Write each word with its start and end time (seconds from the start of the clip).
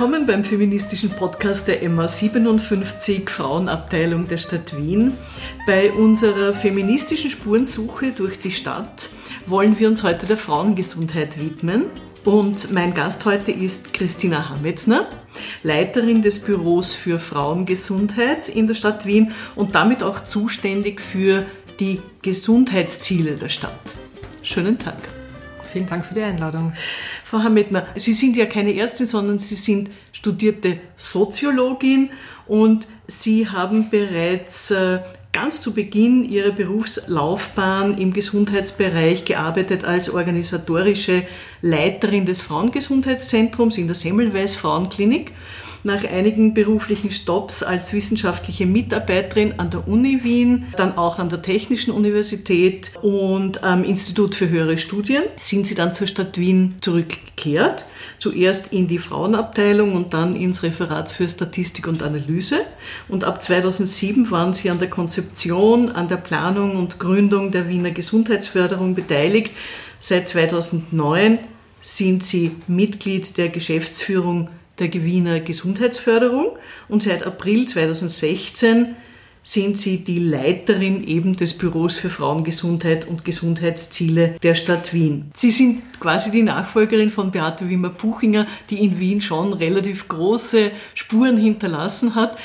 Willkommen 0.00 0.26
beim 0.26 0.44
feministischen 0.44 1.10
Podcast 1.10 1.68
der 1.68 1.86
MA 1.86 2.08
57 2.08 3.28
Frauenabteilung 3.28 4.26
der 4.28 4.38
Stadt 4.38 4.74
Wien. 4.74 5.12
Bei 5.66 5.92
unserer 5.92 6.54
feministischen 6.54 7.28
Spurensuche 7.28 8.12
durch 8.12 8.38
die 8.38 8.50
Stadt 8.50 9.10
wollen 9.44 9.78
wir 9.78 9.88
uns 9.88 10.02
heute 10.02 10.24
der 10.24 10.38
Frauengesundheit 10.38 11.38
widmen. 11.38 11.84
Und 12.24 12.72
mein 12.72 12.94
Gast 12.94 13.26
heute 13.26 13.52
ist 13.52 13.92
Christina 13.92 14.48
Hametzner, 14.48 15.06
Leiterin 15.64 16.22
des 16.22 16.38
Büros 16.38 16.94
für 16.94 17.18
Frauengesundheit 17.18 18.48
in 18.48 18.66
der 18.66 18.74
Stadt 18.74 19.04
Wien 19.04 19.34
und 19.54 19.74
damit 19.74 20.02
auch 20.02 20.24
zuständig 20.24 21.02
für 21.02 21.44
die 21.78 22.00
Gesundheitsziele 22.22 23.34
der 23.34 23.50
Stadt. 23.50 23.74
Schönen 24.42 24.78
Tag. 24.78 24.96
Vielen 25.70 25.86
Dank 25.86 26.04
für 26.04 26.14
die 26.14 26.22
Einladung. 26.22 26.72
Frau 27.30 27.44
Hametner, 27.44 27.86
Sie 27.94 28.12
sind 28.12 28.36
ja 28.36 28.44
keine 28.44 28.74
Ärztin, 28.74 29.06
sondern 29.06 29.38
Sie 29.38 29.54
sind 29.54 29.88
studierte 30.10 30.80
Soziologin 30.96 32.10
und 32.48 32.88
Sie 33.06 33.48
haben 33.48 33.88
bereits 33.88 34.72
äh, 34.72 34.98
ganz 35.32 35.60
zu 35.60 35.72
Beginn 35.72 36.28
Ihrer 36.28 36.50
Berufslaufbahn 36.50 37.98
im 37.98 38.12
Gesundheitsbereich 38.12 39.24
gearbeitet 39.24 39.84
als 39.84 40.10
organisatorische 40.10 41.22
Leiterin 41.62 42.26
des 42.26 42.40
Frauengesundheitszentrums 42.40 43.78
in 43.78 43.86
der 43.86 43.94
Semmelweis 43.94 44.56
Frauenklinik 44.56 45.30
nach 45.82 46.04
einigen 46.04 46.54
beruflichen 46.54 47.10
Stops 47.10 47.62
als 47.62 47.92
wissenschaftliche 47.92 48.66
Mitarbeiterin 48.66 49.54
an 49.58 49.70
der 49.70 49.88
Uni 49.88 50.24
Wien, 50.24 50.66
dann 50.76 50.96
auch 50.96 51.18
an 51.18 51.30
der 51.30 51.42
Technischen 51.42 51.92
Universität 51.92 52.92
und 53.02 53.64
am 53.64 53.84
Institut 53.84 54.34
für 54.34 54.48
höhere 54.48 54.78
Studien 54.78 55.22
sind 55.42 55.66
sie 55.66 55.74
dann 55.74 55.94
zur 55.94 56.06
Stadt 56.06 56.38
Wien 56.38 56.76
zurückgekehrt. 56.80 57.84
Zuerst 58.18 58.72
in 58.72 58.86
die 58.86 58.98
Frauenabteilung 58.98 59.94
und 59.94 60.12
dann 60.12 60.36
ins 60.36 60.62
Referat 60.62 61.10
für 61.10 61.28
Statistik 61.28 61.86
und 61.86 62.02
Analyse. 62.02 62.58
Und 63.08 63.24
ab 63.24 63.42
2007 63.42 64.30
waren 64.30 64.52
sie 64.52 64.70
an 64.70 64.78
der 64.78 64.90
Konzeption, 64.90 65.90
an 65.90 66.08
der 66.08 66.16
Planung 66.16 66.76
und 66.76 66.98
Gründung 66.98 67.50
der 67.50 67.68
Wiener 67.68 67.90
Gesundheitsförderung 67.90 68.94
beteiligt. 68.94 69.52
Seit 70.00 70.28
2009 70.28 71.38
sind 71.82 72.22
sie 72.22 72.52
Mitglied 72.66 73.38
der 73.38 73.48
Geschäftsführung 73.48 74.50
der 74.80 75.04
Wiener 75.04 75.40
Gesundheitsförderung 75.40 76.58
und 76.88 77.02
seit 77.02 77.26
April 77.26 77.66
2016 77.66 78.96
sind 79.42 79.78
Sie 79.78 80.04
die 80.04 80.18
Leiterin 80.18 81.02
eben 81.04 81.36
des 81.36 81.56
Büros 81.56 81.94
für 81.94 82.10
Frauengesundheit 82.10 83.08
und 83.08 83.24
Gesundheitsziele 83.24 84.36
der 84.42 84.54
Stadt 84.54 84.92
Wien. 84.92 85.32
Sie 85.34 85.50
sind 85.50 85.82
quasi 85.98 86.30
die 86.30 86.42
Nachfolgerin 86.42 87.10
von 87.10 87.30
Beate 87.30 87.68
Wimmer-Buchinger, 87.68 88.46
die 88.68 88.84
in 88.84 89.00
Wien 89.00 89.20
schon 89.20 89.52
relativ 89.52 90.08
große 90.08 90.72
Spuren 90.94 91.38
hinterlassen 91.38 92.14
hat. 92.14 92.36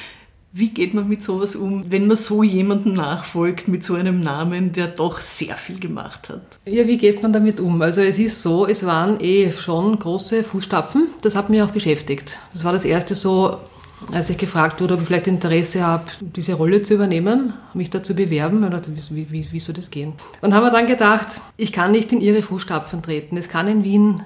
Wie 0.58 0.70
geht 0.70 0.94
man 0.94 1.10
mit 1.10 1.22
sowas 1.22 1.54
um, 1.54 1.92
wenn 1.92 2.08
man 2.08 2.16
so 2.16 2.42
jemandem 2.42 2.94
nachfolgt 2.94 3.68
mit 3.68 3.84
so 3.84 3.96
einem 3.96 4.22
Namen, 4.22 4.72
der 4.72 4.88
doch 4.88 5.20
sehr 5.20 5.58
viel 5.58 5.82
gemacht 5.82 6.30
hat? 6.30 6.60
Ja, 6.66 6.88
wie 6.88 6.98
geht 6.98 7.22
man 7.22 7.34
damit 7.34 7.60
um? 7.60 7.82
Also 7.82 8.00
es 8.00 8.20
ist 8.20 8.42
so, 8.42 8.66
es 8.66 8.86
waren 8.86 9.20
eh 9.20 9.52
schon 9.52 10.00
große 10.00 10.46
Fußstapfen. 10.46 11.10
Das 11.24 11.36
hat 11.36 11.50
mich 11.50 11.62
auch 11.62 11.72
beschäftigt. 11.72 12.40
Das 12.54 12.64
war 12.64 12.72
das 12.72 12.86
erste 12.86 13.16
so, 13.16 13.58
als 14.14 14.30
ich 14.30 14.38
gefragt 14.38 14.80
wurde, 14.80 14.94
ob 14.94 15.02
ich 15.02 15.08
vielleicht 15.08 15.28
Interesse 15.28 15.84
habe, 15.84 16.06
diese 16.22 16.54
Rolle 16.54 16.82
zu 16.84 16.94
übernehmen, 16.94 17.52
mich 17.74 17.90
da 17.90 18.02
zu 18.02 18.14
bewerben. 18.14 18.64
Und 18.64 19.14
wie, 19.14 19.30
wie, 19.30 19.52
wie 19.52 19.60
soll 19.60 19.76
das 19.76 19.92
gehen? 19.92 20.14
Und 20.40 20.54
haben 20.54 20.64
wir 20.64 20.72
dann 20.72 20.88
gedacht, 20.88 21.42
ich 21.58 21.74
kann 21.74 21.92
nicht 21.92 22.14
in 22.14 22.22
ihre 22.22 22.42
Fußstapfen 22.42 23.02
treten. 23.02 23.36
Es 23.36 23.50
kann 23.50 23.68
in 23.68 23.84
Wien 23.84 24.22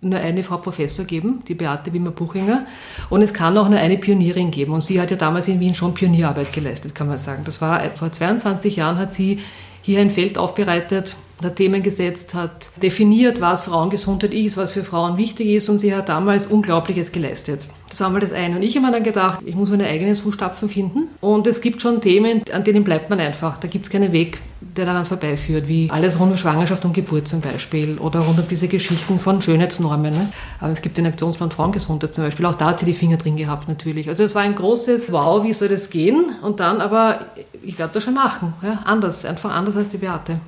nur 0.00 0.18
eine 0.18 0.42
Frau 0.42 0.58
Professor 0.58 1.04
geben, 1.04 1.42
die 1.48 1.54
Beate 1.54 1.92
Wimmer-Buchinger. 1.92 2.66
Und 3.10 3.22
es 3.22 3.32
kann 3.32 3.56
auch 3.56 3.68
nur 3.68 3.78
eine 3.78 3.96
Pionierin 3.96 4.50
geben. 4.50 4.72
Und 4.72 4.82
sie 4.82 5.00
hat 5.00 5.10
ja 5.10 5.16
damals 5.16 5.48
in 5.48 5.60
Wien 5.60 5.74
schon 5.74 5.94
Pionierarbeit 5.94 6.52
geleistet, 6.52 6.94
kann 6.94 7.08
man 7.08 7.18
sagen. 7.18 7.42
Das 7.44 7.60
war 7.60 7.80
vor 7.94 8.12
22 8.12 8.76
Jahren 8.76 8.98
hat 8.98 9.12
sie 9.12 9.40
hier 9.82 10.00
ein 10.00 10.10
Feld 10.10 10.36
aufbereitet, 10.38 11.16
hat 11.44 11.56
Themen 11.56 11.82
gesetzt, 11.82 12.34
hat 12.34 12.70
definiert, 12.82 13.40
was 13.40 13.64
Frauengesundheit 13.64 14.32
ist, 14.32 14.56
was 14.56 14.72
für 14.72 14.84
Frauen 14.84 15.16
wichtig 15.16 15.48
ist 15.48 15.68
und 15.68 15.78
sie 15.78 15.94
hat 15.94 16.08
damals 16.08 16.46
Unglaubliches 16.46 17.12
geleistet. 17.12 17.68
Das 17.88 18.00
war 18.00 18.10
mal 18.10 18.20
das 18.20 18.32
eine. 18.32 18.56
Und 18.56 18.62
ich 18.62 18.74
habe 18.76 18.86
mir 18.86 18.92
dann 18.92 19.04
gedacht, 19.04 19.40
ich 19.44 19.54
muss 19.54 19.70
meine 19.70 19.86
eigenen 19.86 20.16
Fußstapfen 20.16 20.68
finden. 20.68 21.08
Und 21.20 21.46
es 21.46 21.60
gibt 21.60 21.82
schon 21.82 22.00
Themen, 22.00 22.42
an 22.52 22.64
denen 22.64 22.82
bleibt 22.82 23.10
man 23.10 23.20
einfach. 23.20 23.58
Da 23.58 23.68
gibt 23.68 23.86
es 23.86 23.92
keinen 23.92 24.12
Weg, 24.12 24.38
der 24.60 24.86
daran 24.86 25.04
vorbeiführt, 25.04 25.68
wie 25.68 25.88
alles 25.90 26.18
rund 26.18 26.32
um 26.32 26.36
Schwangerschaft 26.36 26.84
und 26.84 26.94
Geburt 26.94 27.28
zum 27.28 27.40
Beispiel 27.40 27.98
oder 27.98 28.20
rund 28.20 28.38
um 28.38 28.48
diese 28.48 28.66
Geschichten 28.66 29.18
von 29.18 29.40
Schönheitsnormen. 29.40 30.12
Ne? 30.12 30.32
Aber 30.58 30.72
es 30.72 30.82
gibt 30.82 30.98
den 30.98 31.06
Aktionsplan 31.06 31.50
Frauengesundheit 31.50 32.14
zum 32.14 32.24
Beispiel, 32.24 32.46
auch 32.46 32.54
da 32.54 32.66
hat 32.70 32.80
sie 32.80 32.86
die 32.86 32.94
Finger 32.94 33.18
drin 33.18 33.36
gehabt 33.36 33.68
natürlich. 33.68 34.08
Also 34.08 34.24
es 34.24 34.34
war 34.34 34.42
ein 34.42 34.56
großes 34.56 35.12
Wow, 35.12 35.44
wie 35.44 35.52
soll 35.52 35.68
das 35.68 35.90
gehen? 35.90 36.34
Und 36.42 36.60
dann 36.60 36.80
aber, 36.80 37.20
ich 37.62 37.78
werde 37.78 37.94
das 37.94 38.02
schon 38.02 38.14
machen, 38.14 38.54
ja? 38.62 38.80
anders, 38.84 39.24
einfach 39.24 39.54
anders 39.54 39.76
als 39.76 39.90
die 39.90 39.98
Beate. 39.98 40.40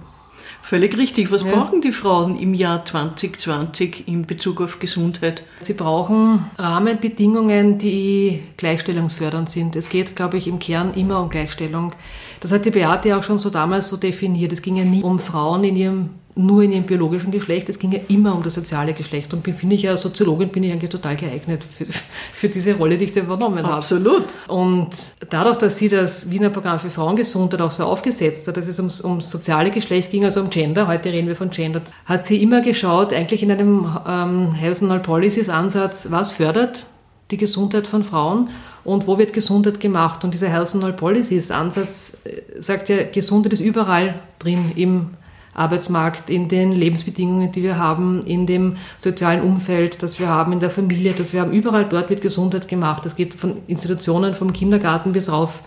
Völlig 0.63 0.97
richtig. 0.97 1.31
Was 1.31 1.45
ja. 1.45 1.53
brauchen 1.53 1.81
die 1.81 1.93
Frauen 1.93 2.39
im 2.39 2.55
Jahr 2.55 2.85
2020 2.85 4.07
in 4.07 4.27
Bezug 4.27 4.61
auf 4.61 4.79
Gesundheit? 4.79 5.43
Sie 5.61 5.75
brauchen 5.75 6.45
Rahmenbedingungen, 6.59 7.79
die 7.79 8.43
gleichstellungsfördernd 8.57 9.51
sind. 9.51 9.77
Es 9.77 9.89
geht, 9.89 10.15
glaube 10.15 10.37
ich, 10.37 10.47
im 10.47 10.59
Kern 10.59 10.95
immer 10.95 11.23
um 11.23 11.31
Gleichstellung. 11.31 11.95
Das 12.41 12.53
hat 12.53 12.67
die 12.67 12.71
Beate 12.71 13.17
auch 13.17 13.23
schon 13.23 13.39
so 13.39 13.51
damals 13.51 13.89
so 13.89 13.97
definiert. 13.97 14.53
Es 14.53 14.63
ging 14.63 14.77
ja 14.77 14.85
nie 14.85 15.03
um 15.03 15.21
Frauen 15.21 15.65
in 15.65 15.77
ihrem 15.77 16.11
nur 16.39 16.63
in 16.63 16.71
ihrem 16.71 16.85
biologischen 16.85 17.33
Geschlecht. 17.33 17.69
Es 17.69 17.81
ging 17.81 17.91
ja 17.91 17.99
immer 18.09 18.35
um 18.35 18.45
das 18.45 18.55
soziale 18.55 18.95
Geschlecht. 18.95 19.35
Und 19.35 19.43
bin 19.43 19.71
ich 19.73 19.83
ja 19.83 19.97
Soziologin, 19.97 20.51
bin 20.51 20.63
ich 20.63 20.73
eigentlich 20.73 20.91
total 20.91 21.17
geeignet 21.17 21.63
für, 21.65 21.87
für 22.33 22.49
diese 22.49 22.77
Rolle, 22.77 22.97
die 22.97 23.07
ich 23.07 23.13
da 23.13 23.21
übernommen 23.21 23.65
habe. 23.65 23.75
Absolut. 23.75 24.25
Und 24.47 24.91
dadurch, 25.31 25.57
dass 25.57 25.79
sie 25.79 25.89
das 25.89 26.31
Wiener 26.31 26.51
Programm 26.51 26.79
für 26.79 26.91
Frauengesundheit 26.91 27.61
auch 27.61 27.73
so 27.73 27.85
aufgesetzt 27.85 28.47
hat, 28.47 28.57
dass 28.57 28.69
es 28.69 28.79
ums, 28.79 29.03
ums 29.03 29.31
soziale 29.31 29.73
Geschlecht 29.73 30.13
ging, 30.13 30.25
also 30.25 30.41
um 30.41 30.49
Gender, 30.49 30.87
heute 30.87 31.13
reden 31.13 31.27
wir 31.27 31.35
von 31.35 31.51
Gender, 31.51 31.83
hat 32.05 32.29
sie 32.29 32.41
immer 32.41 32.61
geschaut, 32.61 33.13
eigentlich 33.13 33.43
in 33.43 33.51
einem 33.51 33.87
ähm, 34.07 34.55
Personal 34.61 35.01
Policies 35.01 35.49
Ansatz, 35.49 36.07
was 36.11 36.31
fördert 36.31 36.87
die 37.33 37.37
Gesundheit 37.37 37.87
von 37.87 38.05
Frauen 38.05 38.49
und 38.85 39.07
wo 39.09 39.19
wird 39.19 39.33
Gesundheit 39.33 39.81
gemacht. 39.81 40.23
Und 40.23 40.35
dieser 40.35 40.49
Health 40.49 40.75
and 40.75 40.85
All 40.85 40.93
Policies 40.93 41.51
Ansatz 41.51 42.17
äh, 42.25 42.63
sagt 42.63 42.89
ja, 42.91 43.03
Gesundheit 43.13 43.53
ist 43.55 43.61
überall 43.61 44.21
drin 44.39 44.73
im 44.77 45.11
Arbeitsmarkt, 45.59 46.31
in 46.31 46.49
den 46.49 46.73
Lebensbedingungen, 46.73 47.53
die 47.53 47.63
wir 47.63 47.79
haben, 47.79 48.23
in 48.25 48.47
dem 48.47 48.77
sozialen 48.97 49.43
Umfeld, 49.43 50.03
das 50.03 50.19
wir 50.21 50.29
haben, 50.29 50.53
in 50.53 50.61
der 50.61 50.71
Familie, 50.71 51.13
das 51.17 51.33
wir 51.33 51.41
haben. 51.41 51.53
Überall 51.53 51.85
dort 51.85 52.11
wird 52.11 52.23
Gesundheit 52.23 52.69
gemacht. 52.69 53.05
Das 53.05 53.17
geht 53.17 53.35
von 53.35 53.57
Institutionen, 53.67 54.35
vom 54.35 54.53
Kindergarten 54.53 55.13
bis 55.13 55.31
rauf 55.31 55.63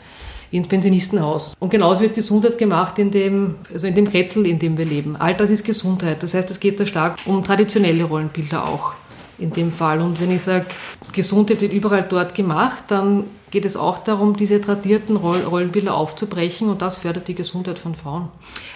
ins 0.52 0.68
Pensionistenhaus. 0.68 1.54
Und 1.60 1.70
genauso 1.70 2.02
wird 2.02 2.14
Gesundheit 2.14 2.58
gemacht 2.58 3.00
in 3.00 3.12
dem, 3.12 3.56
also 3.74 3.88
in 3.88 3.96
dem 3.96 4.10
Kretzel, 4.10 4.46
in 4.46 4.60
dem 4.60 4.78
wir 4.78 4.86
leben. 4.86 5.16
All 5.16 5.34
das 5.34 5.50
ist 5.50 5.64
Gesundheit. 5.64 6.22
Das 6.24 6.34
heißt, 6.34 6.52
es 6.52 6.60
geht 6.60 6.80
da 6.80 6.86
stark 6.86 7.20
um 7.26 7.44
traditionelle 7.44 8.04
Rollenbilder 8.04 8.68
auch 8.68 8.94
in 9.40 9.52
dem 9.52 9.72
Fall. 9.72 10.02
Und 10.02 10.22
wenn 10.22 10.32
ich 10.32 10.44
sage, 10.44 10.66
Gesundheit 11.14 11.62
wird 11.62 11.74
überall 11.74 12.06
dort 12.08 12.36
gemacht, 12.36 12.84
dann 12.90 13.24
geht 13.52 13.66
es 13.66 13.76
auch 13.76 14.00
darum, 14.00 14.38
diese 14.38 14.60
tradierten 14.62 15.18
Rollenbilder 15.18 15.94
aufzubrechen 15.94 16.70
und 16.70 16.82
das 16.82 16.96
fördert 16.96 17.28
die 17.28 17.36
Gesundheit 17.36 17.78
von 17.78 17.96
Frauen. 17.96 18.30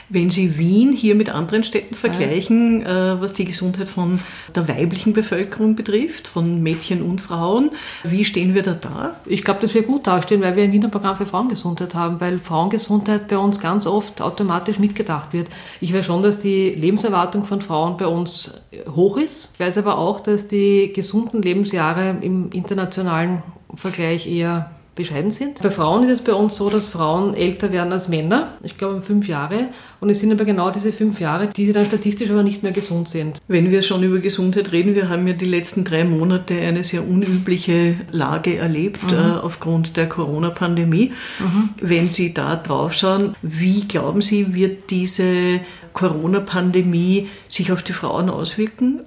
Wenn 0.09 0.29
Sie 0.29 0.57
Wien 0.57 0.91
hier 0.91 1.15
mit 1.15 1.29
anderen 1.29 1.63
Städten 1.63 1.95
vergleichen, 1.95 2.81
ja. 2.81 3.13
Äh, 3.13 3.21
was 3.21 3.33
die 3.33 3.45
Gesundheit 3.45 3.89
von 3.89 4.19
der 4.53 4.67
weiblichen 4.67 5.13
Bevölkerung 5.13 5.75
betrifft, 5.75 6.27
von 6.27 6.61
Mädchen 6.61 7.01
und 7.01 7.21
Frauen, 7.21 7.71
wie 8.03 8.25
stehen 8.25 8.53
wir 8.53 8.61
da 8.61 8.73
da? 8.73 9.15
Ich 9.25 9.43
glaube, 9.43 9.61
dass 9.61 9.73
wir 9.73 9.83
gut 9.83 10.05
dastehen, 10.05 10.41
weil 10.41 10.55
wir 10.55 10.63
ein 10.63 10.73
Wiener 10.73 10.89
Programm 10.89 11.15
für 11.15 11.25
Frauengesundheit 11.25 11.95
haben, 11.95 12.19
weil 12.19 12.37
Frauengesundheit 12.37 13.29
bei 13.29 13.37
uns 13.37 13.59
ganz 13.59 13.87
oft 13.87 14.21
automatisch 14.21 14.77
mitgedacht 14.77 15.33
wird. 15.33 15.47
Ich 15.79 15.93
weiß 15.93 16.05
schon, 16.05 16.21
dass 16.21 16.37
die 16.37 16.71
Lebenserwartung 16.71 17.43
von 17.45 17.61
Frauen 17.61 17.97
bei 17.97 18.07
uns 18.07 18.51
hoch 18.93 19.17
ist. 19.17 19.53
Ich 19.53 19.59
weiß 19.59 19.77
aber 19.77 19.97
auch, 19.97 20.19
dass 20.19 20.47
die 20.47 20.91
gesunden 20.93 21.41
Lebensjahre 21.41 22.17
im 22.21 22.51
internationalen 22.51 23.41
Vergleich 23.77 24.27
eher 24.27 24.71
bescheiden 24.95 25.31
sind. 25.31 25.61
Bei 25.61 25.69
Frauen 25.69 26.03
ist 26.03 26.09
es 26.09 26.21
bei 26.21 26.33
uns 26.33 26.55
so, 26.55 26.69
dass 26.69 26.87
Frauen 26.87 27.33
älter 27.33 27.71
werden 27.71 27.91
als 27.91 28.07
Männer. 28.07 28.53
Ich 28.63 28.77
glaube 28.77 28.95
um 28.95 29.01
fünf 29.01 29.27
Jahre. 29.27 29.67
Und 29.99 30.09
es 30.09 30.21
sind 30.21 30.31
aber 30.31 30.45
genau 30.45 30.71
diese 30.71 30.93
fünf 30.93 31.19
Jahre, 31.19 31.47
die 31.47 31.65
sie 31.65 31.73
dann 31.73 31.85
statistisch 31.85 32.29
aber 32.29 32.43
nicht 32.43 32.63
mehr 32.63 32.71
gesund 32.71 33.09
sind. 33.09 33.37
Wenn 33.47 33.71
wir 33.71 33.81
schon 33.81 34.03
über 34.03 34.19
Gesundheit 34.19 34.71
reden, 34.71 34.95
wir 34.95 35.09
haben 35.09 35.27
ja 35.27 35.33
die 35.33 35.45
letzten 35.45 35.83
drei 35.83 36.05
Monate 36.05 36.55
eine 36.55 36.83
sehr 36.83 37.05
unübliche 37.05 37.97
Lage 38.11 38.55
erlebt 38.55 39.03
mhm. 39.03 39.17
äh, 39.17 39.39
aufgrund 39.41 39.97
der 39.97 40.07
Corona-Pandemie. 40.07 41.11
Mhm. 41.39 41.69
Wenn 41.81 42.07
Sie 42.07 42.33
da 42.33 42.55
drauf 42.55 42.93
schauen, 42.93 43.35
wie 43.41 43.81
glauben 43.87 44.21
Sie, 44.21 44.53
wird 44.53 44.89
diese 44.89 45.59
Corona-Pandemie 45.93 47.27
sich 47.49 47.71
auf 47.71 47.83
die 47.83 47.93
Frauen 47.93 48.29
auswirken? 48.29 49.01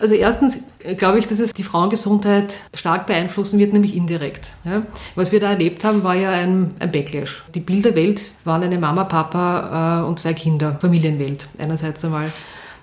Also 0.00 0.14
erstens 0.14 0.58
glaube 0.96 1.18
ich, 1.18 1.28
dass 1.28 1.38
es 1.40 1.52
die 1.52 1.62
Frauengesundheit 1.62 2.54
stark 2.74 3.06
beeinflussen 3.06 3.58
wird, 3.58 3.72
nämlich 3.74 3.94
indirekt. 3.94 4.54
Ja. 4.64 4.80
Was 5.14 5.30
wir 5.30 5.40
da 5.40 5.50
erlebt 5.50 5.84
haben, 5.84 6.02
war 6.02 6.14
ja 6.14 6.30
ein, 6.30 6.74
ein 6.78 6.90
Backlash. 6.90 7.42
Die 7.54 7.60
Bilderwelt 7.60 8.32
waren 8.44 8.62
eine 8.62 8.78
Mama, 8.78 9.04
Papa 9.04 10.02
äh, 10.02 10.08
und 10.08 10.18
zwei 10.18 10.32
Kinder, 10.32 10.78
Familienwelt 10.80 11.48
einerseits 11.58 12.04
einmal. 12.04 12.26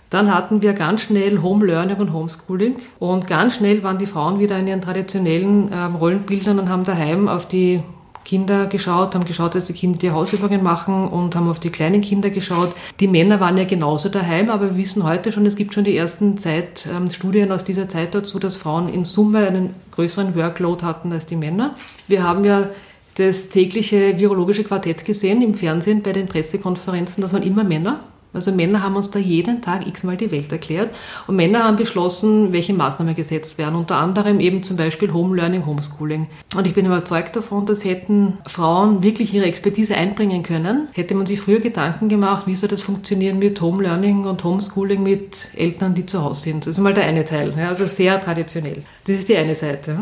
Dann 0.10 0.34
hatten 0.34 0.62
wir 0.62 0.74
ganz 0.74 1.02
schnell 1.02 1.42
Home 1.42 1.66
Learning 1.66 1.98
und 1.98 2.14
Homeschooling 2.14 2.76
und 3.00 3.28
ganz 3.28 3.56
schnell 3.56 3.84
waren 3.84 3.98
die 3.98 4.06
Frauen 4.06 4.40
wieder 4.40 4.58
in 4.58 4.68
ihren 4.68 4.82
traditionellen 4.82 5.70
ähm, 5.74 5.96
Rollenbildern 5.96 6.60
und 6.60 6.70
haben 6.70 6.86
daheim 6.86 7.28
auf 7.28 7.48
die 7.48 7.82
Kinder 8.28 8.68
geschaut, 8.68 9.16
haben 9.16 9.24
geschaut, 9.24 9.56
dass 9.56 9.68
die 9.68 9.74
Kinder 9.74 10.00
die 10.00 10.12
Hausübungen 10.12 10.62
machen 10.62 11.08
und 11.08 11.34
haben 11.34 11.48
auf 11.50 11.62
die 11.62 11.70
kleinen 11.70 12.02
Kinder 12.02 12.30
geschaut. 12.30 12.74
Die 13.00 13.08
Männer 13.08 13.40
waren 13.40 13.58
ja 13.58 13.64
genauso 13.64 14.10
daheim, 14.10 14.50
aber 14.50 14.72
wir 14.72 14.78
wissen 14.78 15.04
heute 15.04 15.32
schon, 15.32 15.46
es 15.46 15.56
gibt 15.56 15.74
schon 15.74 15.86
die 15.86 15.96
ersten 15.96 16.38
Zeit, 16.38 16.86
ähm, 16.94 17.10
Studien 17.10 17.54
aus 17.54 17.64
dieser 17.64 17.88
Zeit 17.88 18.14
dazu, 18.14 18.38
dass 18.38 18.58
Frauen 18.58 18.90
in 18.90 19.06
Summe 19.06 19.48
einen 19.48 19.76
größeren 19.92 20.36
Workload 20.36 20.84
hatten 20.84 21.14
als 21.14 21.26
die 21.26 21.38
Männer. 21.38 21.76
Wir 22.10 22.22
haben 22.22 22.44
ja 22.44 22.70
das 23.16 23.48
tägliche 23.48 24.20
virologische 24.20 24.66
Quartett 24.66 25.06
gesehen 25.06 25.42
im 25.42 25.54
Fernsehen 25.54 26.04
bei 26.04 26.12
den 26.12 26.28
Pressekonferenzen, 26.28 27.22
das 27.22 27.32
waren 27.32 27.44
immer 27.44 27.64
Männer. 27.64 28.00
Also 28.34 28.52
Männer 28.52 28.84
haben 28.84 28.96
uns 28.96 29.10
da 29.10 29.20
jeden 29.20 29.62
Tag 29.62 29.88
x-mal 29.88 30.18
die 30.18 30.32
Welt 30.32 30.52
erklärt 30.52 30.94
und 31.26 31.36
Männer 31.36 31.64
haben 31.64 31.78
beschlossen, 31.78 32.54
welche 32.54 32.74
Maßnahmen 32.74 33.16
gesetzt 33.16 33.58
werden. 33.58 33.76
Unter 33.76 33.96
anderem 33.96 34.40
eben 34.40 34.64
zum 34.64 34.78
Beispiel 34.78 35.14
Home 35.14 35.36
Learning, 35.36 35.66
Homeschooling. 35.66 36.28
Und 36.56 36.68
ich 36.68 36.74
bin 36.74 36.86
überzeugt 36.86 37.36
davon, 37.36 37.66
dass 37.66 37.84
hätten 37.84 38.36
Frauen 38.46 39.02
wirklich 39.02 39.34
ihre 39.34 39.46
Expertise 39.46 39.96
einbringen 39.96 40.44
können, 40.44 40.90
hätte 40.94 41.16
man 41.16 41.26
sich 41.26 41.40
früher 41.40 41.60
Gedanken 41.60 42.10
gemacht, 42.10 42.48
wie 42.48 42.56
soll 42.56 42.70
das 42.70 42.82
funktionieren 42.82 43.40
mit 43.40 43.62
Home 43.62 43.82
Learning 43.82 44.26
und 44.26 44.44
Homeschooling 44.44 45.02
mit 45.04 45.50
Eltern, 45.56 45.96
die 45.96 46.06
zu 46.06 46.24
Hause 46.24 46.42
sind. 46.42 46.66
Das 46.66 46.78
ist 46.78 46.84
mal 46.84 46.94
der 46.94 47.06
eine 47.06 47.26
Teil, 47.26 47.54
also 47.54 47.86
sehr 47.88 48.20
traditionell. 48.22 48.84
Das 49.06 49.18
ist 49.18 49.30
die 49.30 49.38
eine 49.38 49.56
Seite. 49.56 50.00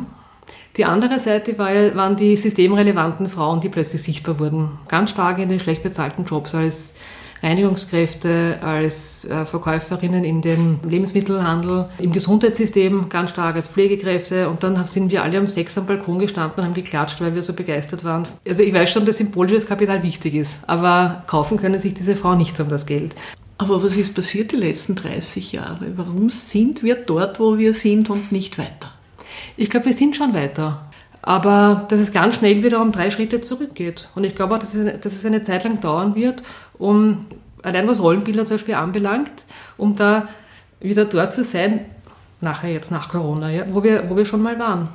Die 0.78 0.86
andere 0.86 1.19
Seite 1.19 1.57
war, 1.57 1.95
waren 1.95 2.18
die 2.18 2.36
systemrelevanten 2.36 3.30
Frauen, 3.30 3.62
die 3.62 3.69
plötzlich 3.69 4.01
sichtbar 4.01 4.39
wurden. 4.39 4.78
Ganz 4.89 5.12
stark 5.12 5.39
in 5.39 5.48
den 5.48 5.60
schlecht 5.60 5.83
bezahlten 5.83 6.25
Jobs 6.25 6.54
als 6.54 6.95
Reinigungskräfte, 7.45 8.57
als 8.62 9.25
äh, 9.25 9.45
Verkäuferinnen 9.45 10.24
in 10.24 10.42
den 10.42 10.80
Lebensmittelhandel, 10.83 11.88
im 12.00 12.12
Gesundheitssystem 12.12 13.07
ganz 13.09 13.30
stark 13.30 13.56
als 13.56 13.68
Pflegekräfte. 13.68 14.50
Und 14.50 14.63
dann 14.63 14.88
sind 14.88 15.12
wir 15.12 15.24
alle 15.24 15.39
um 15.39 15.47
sechs 15.47 15.77
am 15.77 15.86
Balkon 15.86 16.18
gestanden 16.19 16.59
und 16.59 16.65
haben 16.65 16.74
geklatscht, 16.74 17.21
weil 17.21 17.36
wir 17.36 17.44
so 17.44 17.53
begeistert 17.53 18.03
waren. 18.03 18.27
Also 18.47 18.63
ich 18.63 18.74
weiß 18.74 18.92
schon, 18.92 19.06
dass 19.06 19.18
symbolisches 19.18 19.68
Kapital 19.68 20.01
wichtig 20.01 20.33
ist, 20.33 20.68
aber 20.68 21.24
kaufen 21.27 21.57
können 21.57 21.80
sich 21.80 21.94
diese 21.94 22.15
Frauen 22.15 22.39
nicht 22.39 22.59
um 22.59 22.69
das 22.69 22.86
Geld. 22.86 23.15
Aber 23.57 23.81
was 23.83 23.95
ist 23.95 24.15
passiert 24.15 24.51
die 24.51 24.57
letzten 24.57 24.95
30 24.95 25.53
Jahre? 25.53 25.94
Warum 25.95 26.30
sind 26.30 26.83
wir 26.83 26.95
dort, 26.95 27.39
wo 27.39 27.57
wir 27.57 27.74
sind 27.74 28.09
und 28.09 28.31
nicht 28.31 28.57
weiter? 28.57 28.92
Ich 29.56 29.69
glaube, 29.69 29.86
wir 29.88 29.94
sind 29.94 30.15
schon 30.15 30.33
weiter. 30.33 30.89
Aber 31.21 31.88
dass 31.89 32.00
es 32.00 32.12
ganz 32.12 32.36
schnell 32.36 32.63
wieder 32.63 32.81
um 32.81 32.92
drei 32.92 33.09
Schritte 33.09 33.42
zurückgeht. 33.42 34.09
Und 34.13 34.25
ich 34.25 34.36
glaube 34.36 34.56
auch, 34.56 34.59
dass 34.59 34.75
es, 34.75 35.01
dass 35.01 35.13
es 35.13 35.25
eine 35.25 35.42
Zeit 35.42 35.63
lang 35.63 35.81
dauern 35.81 36.13
wird, 36.13 36.44
um, 36.77 37.25
allein 37.63 37.88
was 37.88 38.01
Rollenbilder 38.01 38.45
zum 38.45 38.56
Beispiel 38.56 38.75
anbelangt, 38.75 39.45
um 39.77 39.95
da 39.95 40.27
wieder 40.80 41.06
dort 41.06 41.33
zu 41.33 41.44
sein, 41.44 41.81
nachher 42.42 42.72
jetzt 42.72 42.92
nach 42.92 43.10
Corona, 43.10 43.50
ja, 43.50 43.66
wo, 43.69 43.83
wir, 43.83 44.10
wo 44.10 44.18
wir 44.18 44.25
schon 44.25 44.42
mal 44.42 44.60
waren. 44.60 44.89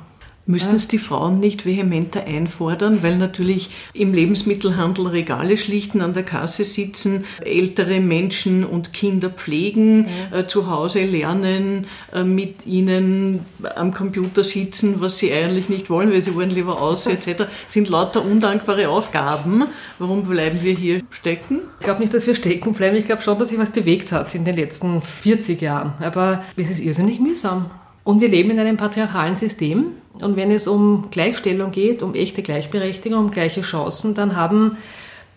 Müssten 0.47 0.75
es 0.75 0.87
die 0.87 0.97
Frauen 0.97 1.39
nicht 1.39 1.65
vehementer 1.65 2.25
einfordern, 2.25 3.03
weil 3.03 3.17
natürlich 3.17 3.69
im 3.93 4.11
Lebensmittelhandel 4.13 5.07
Regale 5.07 5.55
schlichten, 5.55 6.01
an 6.01 6.13
der 6.13 6.23
Kasse 6.23 6.65
sitzen, 6.65 7.25
ältere 7.45 7.99
Menschen 7.99 8.65
und 8.65 8.91
Kinder 8.91 9.29
pflegen, 9.29 10.07
ja. 10.31 10.39
äh, 10.39 10.47
zu 10.47 10.67
Hause 10.67 11.05
lernen, 11.05 11.85
äh, 12.11 12.23
mit 12.23 12.65
ihnen 12.65 13.45
am 13.75 13.93
Computer 13.93 14.43
sitzen, 14.43 14.99
was 14.99 15.19
sie 15.19 15.31
eigentlich 15.31 15.69
nicht 15.69 15.91
wollen, 15.91 16.11
weil 16.11 16.23
sie 16.23 16.33
wollen 16.33 16.49
lieber 16.49 16.81
aus 16.81 17.05
etc. 17.05 17.43
sind 17.69 17.87
lauter 17.89 18.25
undankbare 18.25 18.89
Aufgaben. 18.89 19.65
Warum 19.99 20.23
bleiben 20.23 20.63
wir 20.63 20.73
hier 20.73 21.01
stecken? 21.11 21.59
Ich 21.79 21.85
glaube 21.85 22.01
nicht, 22.01 22.13
dass 22.15 22.25
wir 22.25 22.33
stecken 22.33 22.73
bleiben. 22.73 22.95
Ich 22.97 23.05
glaube 23.05 23.21
schon, 23.21 23.37
dass 23.37 23.49
sich 23.49 23.59
was 23.59 23.69
bewegt 23.69 24.11
hat 24.11 24.33
in 24.33 24.43
den 24.43 24.55
letzten 24.55 25.03
40 25.03 25.61
Jahren. 25.61 25.93
Aber 25.99 26.43
es 26.55 26.71
ist 26.71 26.79
irrsinnig 26.79 27.19
mühsam. 27.19 27.69
Und 28.03 28.21
wir 28.21 28.27
leben 28.27 28.49
in 28.49 28.59
einem 28.59 28.77
patriarchalen 28.77 29.35
System. 29.35 30.00
Und 30.19 30.35
wenn 30.35 30.51
es 30.51 30.67
um 30.67 31.09
Gleichstellung 31.11 31.71
geht, 31.71 32.03
um 32.03 32.13
echte 32.15 32.43
Gleichberechtigung, 32.43 33.19
um 33.19 33.31
gleiche 33.31 33.61
Chancen, 33.61 34.13
dann 34.13 34.35
haben, 34.35 34.77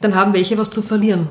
dann 0.01 0.15
haben 0.15 0.33
welche 0.33 0.59
was 0.59 0.71
zu 0.71 0.83
verlieren. 0.83 1.29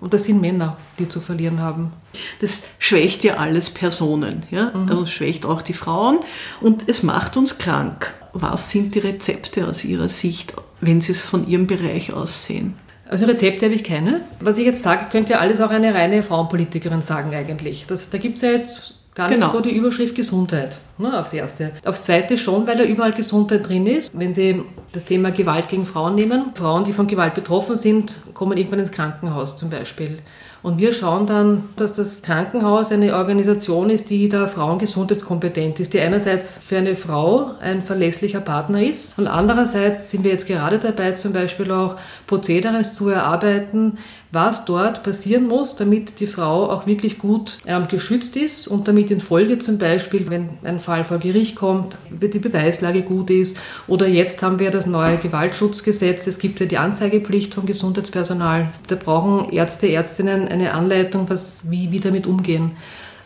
Und 0.00 0.14
das 0.14 0.24
sind 0.24 0.40
Männer, 0.40 0.76
die 0.98 1.08
zu 1.08 1.20
verlieren 1.20 1.60
haben. 1.60 1.92
Das 2.40 2.68
schwächt 2.78 3.24
ja 3.24 3.36
alles 3.36 3.70
Personen. 3.70 4.44
Ja? 4.50 4.70
Mhm. 4.74 4.88
Also 4.88 5.02
es 5.02 5.10
schwächt 5.10 5.44
auch 5.44 5.62
die 5.62 5.72
Frauen 5.72 6.20
und 6.60 6.84
es 6.86 7.02
macht 7.02 7.36
uns 7.36 7.58
krank. 7.58 8.12
Was 8.32 8.70
sind 8.70 8.94
die 8.94 9.00
Rezepte 9.00 9.66
aus 9.66 9.84
Ihrer 9.84 10.08
Sicht, 10.08 10.54
wenn 10.80 11.00
Sie 11.00 11.12
es 11.12 11.22
von 11.22 11.48
Ihrem 11.48 11.66
Bereich 11.66 12.12
aus 12.12 12.44
sehen? 12.44 12.76
Also 13.08 13.24
Rezepte 13.24 13.66
habe 13.66 13.74
ich 13.74 13.84
keine. 13.84 14.20
Was 14.38 14.58
ich 14.58 14.66
jetzt 14.66 14.82
sage, 14.82 15.06
könnte 15.10 15.32
ja 15.32 15.38
alles 15.38 15.60
auch 15.60 15.70
eine 15.70 15.94
reine 15.94 16.22
Frauenpolitikerin 16.22 17.02
sagen 17.02 17.34
eigentlich. 17.34 17.86
Das, 17.88 18.10
da 18.10 18.18
gibt 18.18 18.36
es 18.36 18.42
ja 18.42 18.50
jetzt 18.50 18.97
Gar 19.18 19.30
genau. 19.30 19.46
nicht 19.46 19.52
so 19.52 19.60
die 19.60 19.74
Überschrift 19.74 20.14
Gesundheit 20.14 20.78
ne, 20.96 21.18
aufs 21.18 21.32
Erste. 21.32 21.72
Aufs 21.84 22.04
Zweite 22.04 22.38
schon, 22.38 22.68
weil 22.68 22.76
da 22.76 22.84
überall 22.84 23.12
Gesundheit 23.12 23.68
drin 23.68 23.88
ist. 23.88 24.16
Wenn 24.16 24.32
Sie 24.32 24.62
das 24.92 25.06
Thema 25.06 25.32
Gewalt 25.32 25.68
gegen 25.68 25.84
Frauen 25.84 26.14
nehmen, 26.14 26.52
Frauen, 26.54 26.84
die 26.84 26.92
von 26.92 27.08
Gewalt 27.08 27.34
betroffen 27.34 27.76
sind, 27.76 28.16
kommen 28.32 28.56
irgendwann 28.56 28.78
ins 28.78 28.92
Krankenhaus 28.92 29.56
zum 29.56 29.70
Beispiel. 29.70 30.20
Und 30.68 30.78
wir 30.78 30.92
schauen 30.92 31.26
dann, 31.26 31.64
dass 31.76 31.94
das 31.94 32.20
Krankenhaus 32.20 32.92
eine 32.92 33.16
Organisation 33.16 33.88
ist, 33.88 34.10
die 34.10 34.28
da 34.28 34.46
frauengesundheitskompetent 34.46 35.80
ist, 35.80 35.94
die 35.94 36.00
einerseits 36.00 36.58
für 36.58 36.76
eine 36.76 36.94
Frau 36.94 37.52
ein 37.62 37.80
verlässlicher 37.80 38.42
Partner 38.42 38.82
ist 38.82 39.16
und 39.18 39.28
andererseits 39.28 40.10
sind 40.10 40.24
wir 40.24 40.30
jetzt 40.30 40.46
gerade 40.46 40.78
dabei, 40.78 41.12
zum 41.12 41.32
Beispiel 41.32 41.72
auch 41.72 41.96
Prozedere 42.26 42.82
zu 42.82 43.08
erarbeiten, 43.08 43.96
was 44.30 44.66
dort 44.66 45.02
passieren 45.04 45.48
muss, 45.48 45.76
damit 45.76 46.20
die 46.20 46.26
Frau 46.26 46.70
auch 46.70 46.86
wirklich 46.86 47.18
gut 47.18 47.58
ähm, 47.66 47.88
geschützt 47.88 48.36
ist 48.36 48.68
und 48.68 48.86
damit 48.86 49.10
in 49.10 49.20
Folge 49.20 49.58
zum 49.58 49.78
Beispiel, 49.78 50.28
wenn 50.28 50.50
ein 50.64 50.80
Fall 50.80 51.04
vor 51.04 51.18
Gericht 51.18 51.56
kommt, 51.56 51.96
die 52.10 52.38
Beweislage 52.38 53.02
gut 53.02 53.30
ist. 53.30 53.56
Oder 53.86 54.06
jetzt 54.06 54.42
haben 54.42 54.58
wir 54.58 54.70
das 54.70 54.84
neue 54.84 55.16
Gewaltschutzgesetz. 55.16 56.26
Es 56.26 56.38
gibt 56.38 56.60
ja 56.60 56.66
die 56.66 56.76
Anzeigepflicht 56.76 57.54
vom 57.54 57.64
Gesundheitspersonal. 57.64 58.68
Da 58.88 58.96
brauchen 58.96 59.50
Ärzte, 59.50 59.88
Ärztinnen 59.88 60.46
eine 60.60 60.74
Anleitung, 60.74 61.28
was, 61.28 61.70
wie, 61.70 61.90
wie 61.90 62.00
damit 62.00 62.26
umgehen. 62.26 62.72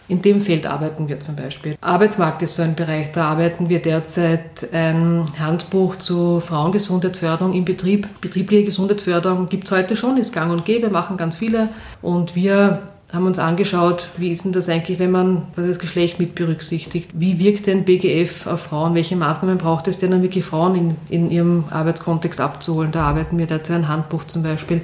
In 0.09 0.21
dem 0.21 0.41
Feld 0.41 0.67
arbeiten 0.67 1.09
wir 1.09 1.21
zum 1.21 1.37
Beispiel. 1.37 1.77
Arbeitsmarkt 1.81 2.43
ist 2.43 2.57
so 2.57 2.63
ein 2.63 2.75
Bereich, 2.75 3.13
da 3.13 3.31
arbeiten 3.31 3.69
wir 3.69 3.81
derzeit 3.81 4.69
ein 4.73 5.27
Handbuch 5.39 5.97
zu 5.97 6.41
Frauengesundheitsförderung 6.41 7.55
im 7.55 7.65
Betrieb. 7.65 8.09
Betriebliche 8.21 8.65
Gesundheitsförderung 8.65 9.49
gibt 9.49 9.65
es 9.65 9.73
heute 9.73 9.97
schon, 9.97 10.19
ist 10.19 10.33
gang 10.33 10.53
und 10.53 10.65
gäbe, 10.65 10.91
machen 10.91 11.17
ganz 11.17 11.37
viele. 11.37 11.69
Und 12.03 12.35
wir 12.35 12.83
haben 13.13 13.27
uns 13.27 13.39
angeschaut, 13.39 14.09
wie 14.17 14.31
ist 14.31 14.45
denn 14.45 14.53
das 14.53 14.69
eigentlich, 14.69 14.99
wenn 14.99 15.11
man 15.11 15.47
das 15.55 15.79
Geschlecht 15.79 16.19
mit 16.19 16.35
berücksichtigt? 16.35 17.11
Wie 17.15 17.39
wirkt 17.39 17.67
denn 17.67 17.85
BGF 17.85 18.47
auf 18.47 18.63
Frauen? 18.63 18.95
Welche 18.95 19.17
Maßnahmen 19.17 19.59
braucht 19.59 19.87
es 19.87 19.99
denn, 19.99 20.13
um 20.15 20.23
wirklich 20.23 20.45
Frauen 20.45 20.75
in, 20.75 20.97
in 21.11 21.31
ihrem 21.31 21.65
Arbeitskontext 21.71 22.41
abzuholen? 22.41 22.91
Da 22.91 23.05
arbeiten 23.05 23.39
wir 23.39 23.47
derzeit 23.47 23.77
ein 23.77 23.89
Handbuch 23.89 24.25
zum 24.25 24.43
Beispiel. 24.43 24.81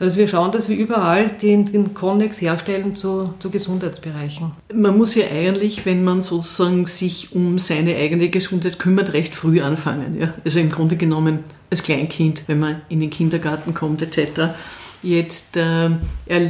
Also 0.00 0.16
wir 0.16 0.28
schauen, 0.28 0.50
dass 0.50 0.70
wir 0.70 0.76
überall 0.76 1.28
den, 1.28 1.70
den 1.70 1.92
Konnex 1.92 2.40
herstellen 2.40 2.96
zu, 2.96 3.34
zu 3.38 3.50
Gesundheitsbereichen. 3.50 4.52
Man 4.72 4.96
muss 4.96 5.14
ja 5.14 5.26
eigentlich, 5.26 5.84
wenn 5.84 6.02
man 6.02 6.22
sozusagen 6.22 6.86
sich 6.86 7.34
um 7.34 7.58
seine 7.58 7.96
eigene 7.96 8.30
Gesundheit 8.30 8.78
kümmert, 8.78 9.12
recht 9.12 9.36
früh 9.36 9.60
anfangen. 9.60 10.18
Ja? 10.18 10.32
Also 10.42 10.58
im 10.58 10.70
Grunde 10.70 10.96
genommen 10.96 11.40
als 11.68 11.82
Kleinkind, 11.82 12.44
wenn 12.46 12.60
man 12.60 12.80
in 12.88 13.00
den 13.00 13.10
Kindergarten 13.10 13.74
kommt 13.74 14.00
etc. 14.00 14.54
Jetzt 15.02 15.58
äh, 15.58 15.90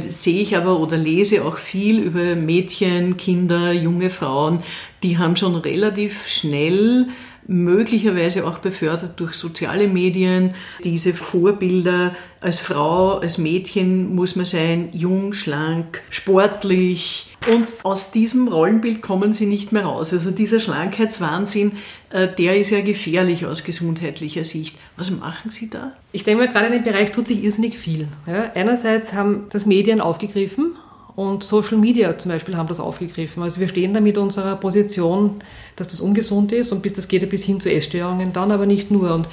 sehe 0.07 0.41
ich 0.41 0.55
aber 0.55 0.79
oder 0.79 0.95
lese 0.95 1.43
auch 1.43 1.57
viel 1.57 1.99
über 1.99 2.35
Mädchen, 2.35 3.17
Kinder, 3.17 3.73
junge 3.73 4.09
Frauen, 4.09 4.59
die 5.03 5.17
haben 5.17 5.35
schon 5.35 5.55
relativ 5.55 6.25
schnell 6.27 7.07
möglicherweise 7.47 8.45
auch 8.45 8.59
befördert 8.59 9.19
durch 9.19 9.33
soziale 9.35 9.87
Medien. 9.87 10.53
Diese 10.83 11.13
Vorbilder 11.13 12.15
als 12.39 12.59
Frau, 12.59 13.19
als 13.19 13.37
Mädchen 13.37 14.15
muss 14.15 14.35
man 14.35 14.45
sein, 14.45 14.89
jung, 14.93 15.33
schlank, 15.33 16.01
sportlich. 16.09 17.35
Und 17.51 17.73
aus 17.83 18.11
diesem 18.11 18.47
Rollenbild 18.47 19.01
kommen 19.01 19.33
sie 19.33 19.47
nicht 19.47 19.71
mehr 19.71 19.85
raus. 19.85 20.13
Also 20.13 20.31
dieser 20.31 20.59
Schlankheitswahnsinn, 20.59 21.73
äh, 22.11 22.27
der 22.27 22.57
ist 22.57 22.69
ja 22.69 22.81
gefährlich 22.81 23.45
aus 23.45 23.63
gesundheitlicher 23.63 24.43
Sicht. 24.43 24.77
Was 24.97 25.09
machen 25.09 25.51
Sie 25.51 25.69
da? 25.69 25.93
Ich 26.11 26.23
denke 26.23 26.45
mal, 26.45 26.51
gerade 26.51 26.67
in 26.67 26.73
dem 26.73 26.83
Bereich 26.83 27.11
tut 27.11 27.27
sich 27.27 27.43
irrsinnig 27.43 27.77
viel. 27.77 28.07
Ja, 28.27 28.51
einerseits 28.53 29.13
haben 29.13 29.47
das 29.49 29.65
Medien 29.65 30.01
aufgegriffen 30.01 30.75
und 31.15 31.43
Social 31.43 31.77
Media 31.77 32.17
zum 32.17 32.31
Beispiel 32.31 32.57
haben 32.57 32.67
das 32.67 32.79
aufgegriffen. 32.79 33.43
Also 33.43 33.59
wir 33.59 33.67
stehen 33.67 33.93
da 33.93 33.99
mit 33.99 34.17
unserer 34.17 34.55
Position, 34.55 35.41
dass 35.75 35.89
das 35.89 35.99
ungesund 35.99 36.51
ist 36.51 36.71
und 36.71 36.81
bis 36.81 36.93
das 36.93 37.07
geht 37.07 37.21
ja 37.21 37.27
bis 37.27 37.43
hin 37.43 37.59
zu 37.59 37.71
Essstörungen 37.71 38.33
dann, 38.33 38.51
aber 38.51 38.65
nicht 38.65 38.91
nur. 38.91 39.13
Und 39.13 39.27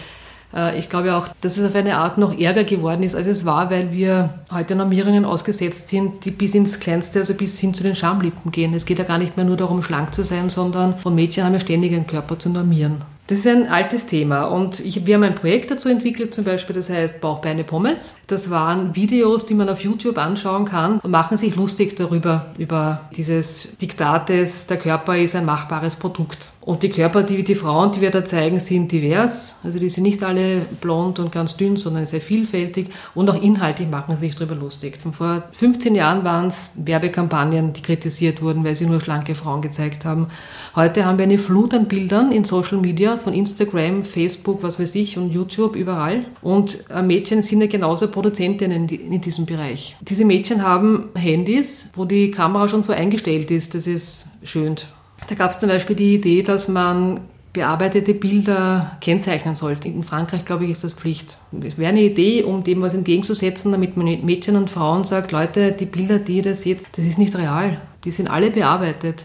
äh, 0.54 0.78
ich 0.78 0.88
glaube 0.88 1.14
auch, 1.14 1.28
dass 1.40 1.56
es 1.56 1.68
auf 1.68 1.74
eine 1.74 1.96
Art 1.96 2.18
noch 2.18 2.38
ärger 2.38 2.64
geworden 2.64 3.02
ist, 3.02 3.14
als 3.14 3.26
es 3.26 3.44
war, 3.44 3.70
weil 3.70 3.92
wir 3.92 4.34
heute 4.52 4.74
Normierungen 4.74 5.24
ausgesetzt 5.24 5.88
sind, 5.88 6.24
die 6.24 6.30
bis 6.30 6.54
ins 6.54 6.80
Kleinste, 6.80 7.20
also 7.20 7.34
bis 7.34 7.58
hin 7.58 7.74
zu 7.74 7.82
den 7.82 7.94
Schamlippen 7.94 8.50
gehen. 8.50 8.74
Es 8.74 8.86
geht 8.86 8.98
ja 8.98 9.04
gar 9.04 9.18
nicht 9.18 9.36
mehr 9.36 9.46
nur 9.46 9.56
darum, 9.56 9.82
schlank 9.82 10.14
zu 10.14 10.24
sein, 10.24 10.50
sondern 10.50 10.98
von 10.98 11.14
Mädchen 11.14 11.44
haben 11.44 11.54
ja 11.54 11.60
ständig 11.60 11.92
einen 11.92 12.06
Körper 12.06 12.38
zu 12.38 12.48
normieren. 12.48 13.02
Das 13.28 13.40
ist 13.40 13.46
ein 13.46 13.68
altes 13.68 14.06
Thema 14.06 14.44
und 14.44 14.80
ich, 14.80 15.04
wir 15.04 15.16
haben 15.16 15.22
ein 15.22 15.34
Projekt 15.34 15.70
dazu 15.70 15.90
entwickelt, 15.90 16.32
zum 16.32 16.44
Beispiel, 16.44 16.74
das 16.74 16.88
heißt 16.88 17.20
Bauchbeine 17.20 17.62
Pommes. 17.62 18.14
Das 18.26 18.48
waren 18.48 18.96
Videos, 18.96 19.44
die 19.44 19.52
man 19.52 19.68
auf 19.68 19.84
YouTube 19.84 20.16
anschauen 20.16 20.64
kann 20.64 20.98
und 21.00 21.10
machen 21.10 21.36
sich 21.36 21.54
lustig 21.54 21.94
darüber, 21.94 22.46
über 22.56 23.02
dieses 23.14 23.76
Diktates, 23.76 24.66
der 24.66 24.78
Körper 24.78 25.18
ist 25.18 25.36
ein 25.36 25.44
machbares 25.44 25.96
Produkt. 25.96 26.48
Und 26.68 26.82
die 26.82 26.90
Körper, 26.90 27.22
die 27.22 27.44
die 27.44 27.54
Frauen, 27.54 27.92
die 27.92 28.02
wir 28.02 28.10
da 28.10 28.26
zeigen, 28.26 28.60
sind 28.60 28.92
divers. 28.92 29.56
Also 29.64 29.78
die 29.78 29.88
sind 29.88 30.02
nicht 30.02 30.22
alle 30.22 30.60
blond 30.82 31.18
und 31.18 31.32
ganz 31.32 31.56
dünn, 31.56 31.78
sondern 31.78 32.06
sehr 32.06 32.20
vielfältig. 32.20 32.88
Und 33.14 33.30
auch 33.30 33.40
inhaltlich 33.40 33.88
machen 33.88 34.18
sie 34.18 34.26
sich 34.26 34.36
darüber 34.36 34.54
lustig. 34.54 35.00
Von 35.00 35.14
vor 35.14 35.44
15 35.52 35.94
Jahren 35.94 36.24
waren 36.24 36.48
es 36.48 36.72
Werbekampagnen, 36.74 37.72
die 37.72 37.80
kritisiert 37.80 38.42
wurden, 38.42 38.64
weil 38.64 38.74
sie 38.74 38.84
nur 38.84 39.00
schlanke 39.00 39.34
Frauen 39.34 39.62
gezeigt 39.62 40.04
haben. 40.04 40.26
Heute 40.76 41.06
haben 41.06 41.16
wir 41.16 41.22
eine 41.22 41.38
Flut 41.38 41.72
an 41.72 41.86
Bildern 41.86 42.32
in 42.32 42.44
Social 42.44 42.76
Media, 42.76 43.16
von 43.16 43.32
Instagram, 43.32 44.04
Facebook, 44.04 44.62
was 44.62 44.78
weiß 44.78 44.94
ich, 44.96 45.16
und 45.16 45.30
YouTube, 45.30 45.74
überall. 45.74 46.26
Und 46.42 46.84
äh, 46.90 47.00
Mädchen 47.00 47.40
sind 47.40 47.62
ja 47.62 47.66
genauso 47.66 48.08
Produzentinnen 48.08 48.90
in 48.90 49.20
diesem 49.22 49.46
Bereich. 49.46 49.96
Diese 50.02 50.26
Mädchen 50.26 50.62
haben 50.62 51.08
Handys, 51.14 51.92
wo 51.94 52.04
die 52.04 52.30
Kamera 52.30 52.68
schon 52.68 52.82
so 52.82 52.92
eingestellt 52.92 53.50
ist, 53.50 53.74
das 53.74 53.86
ist 53.86 54.26
schön 54.42 54.76
da 55.26 55.34
gab 55.34 55.50
es 55.50 55.58
zum 55.58 55.68
Beispiel 55.68 55.96
die 55.96 56.14
Idee, 56.14 56.42
dass 56.42 56.68
man 56.68 57.20
bearbeitete 57.52 58.14
Bilder 58.14 58.98
kennzeichnen 59.00 59.54
sollte. 59.54 59.88
In 59.88 60.04
Frankreich, 60.04 60.44
glaube 60.44 60.64
ich, 60.64 60.70
ist 60.70 60.84
das 60.84 60.92
Pflicht. 60.92 61.38
Es 61.62 61.78
wäre 61.78 61.90
eine 61.90 62.02
Idee, 62.02 62.44
um 62.44 62.62
dem 62.62 62.82
was 62.82 62.94
entgegenzusetzen, 62.94 63.72
damit 63.72 63.96
man 63.96 64.06
Mädchen 64.24 64.56
und 64.56 64.70
Frauen 64.70 65.04
sagt, 65.04 65.32
Leute, 65.32 65.72
die 65.72 65.86
Bilder, 65.86 66.18
die 66.18 66.36
ihr 66.36 66.42
da 66.42 66.54
seht, 66.54 66.80
das 66.96 67.04
ist 67.04 67.18
nicht 67.18 67.34
real. 67.36 67.80
Die 68.04 68.10
sind 68.10 68.28
alle 68.28 68.50
bearbeitet. 68.50 69.24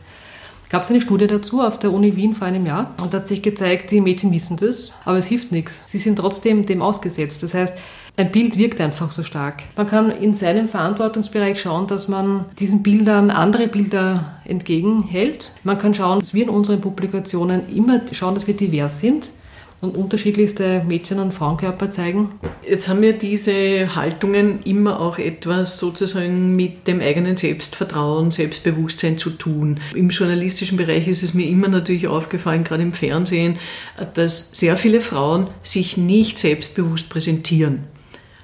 Gab 0.73 0.81
es 0.81 0.89
eine 0.89 1.01
Studie 1.01 1.27
dazu 1.27 1.61
auf 1.61 1.77
der 1.77 1.93
Uni 1.93 2.15
Wien 2.15 2.33
vor 2.33 2.47
einem 2.47 2.65
Jahr 2.65 2.95
und 2.99 3.13
hat 3.13 3.27
sich 3.27 3.43
gezeigt, 3.43 3.91
die 3.91 4.01
Mädchen 4.01 4.31
wissen 4.31 4.57
das, 4.57 4.91
aber 5.05 5.19
es 5.19 5.27
hilft 5.27 5.51
nichts. 5.51 5.83
Sie 5.85 5.99
sind 5.99 6.17
trotzdem 6.17 6.65
dem 6.65 6.81
ausgesetzt. 6.81 7.43
Das 7.43 7.53
heißt, 7.53 7.77
ein 8.17 8.31
Bild 8.31 8.57
wirkt 8.57 8.81
einfach 8.81 9.11
so 9.11 9.21
stark. 9.21 9.61
Man 9.77 9.85
kann 9.85 10.09
in 10.09 10.33
seinem 10.33 10.67
Verantwortungsbereich 10.67 11.61
schauen, 11.61 11.85
dass 11.85 12.07
man 12.07 12.45
diesen 12.57 12.81
Bildern 12.81 13.29
andere 13.29 13.67
Bilder 13.67 14.31
entgegenhält. 14.45 15.51
Man 15.63 15.77
kann 15.77 15.93
schauen, 15.93 16.21
dass 16.21 16.33
wir 16.33 16.45
in 16.45 16.49
unseren 16.49 16.81
Publikationen 16.81 17.69
immer 17.71 18.01
schauen, 18.11 18.33
dass 18.33 18.47
wir 18.47 18.55
divers 18.55 18.99
sind 18.99 19.29
und 19.83 19.97
unterschiedlichste 19.97 20.81
Mädchen- 20.87 21.19
und 21.19 21.33
Frauenkörper 21.33 21.91
zeigen. 21.91 22.39
Jetzt 22.67 22.87
haben 22.87 23.03
ja 23.03 23.11
diese 23.11 23.95
Haltungen 23.95 24.61
immer 24.63 25.01
auch 25.01 25.19
etwas 25.19 25.77
sozusagen 25.77 26.55
mit 26.55 26.87
dem 26.87 27.01
eigenen 27.01 27.35
Selbstvertrauen, 27.35 28.31
Selbstbewusstsein 28.31 29.17
zu 29.17 29.31
tun. 29.31 29.81
Im 29.93 30.09
journalistischen 30.09 30.77
Bereich 30.77 31.09
ist 31.09 31.21
es 31.21 31.33
mir 31.33 31.47
immer 31.47 31.67
natürlich 31.67 32.07
aufgefallen, 32.07 32.63
gerade 32.63 32.83
im 32.83 32.93
Fernsehen, 32.93 33.57
dass 34.13 34.51
sehr 34.51 34.77
viele 34.77 35.01
Frauen 35.01 35.47
sich 35.63 35.97
nicht 35.97 36.39
selbstbewusst 36.39 37.09
präsentieren. 37.09 37.92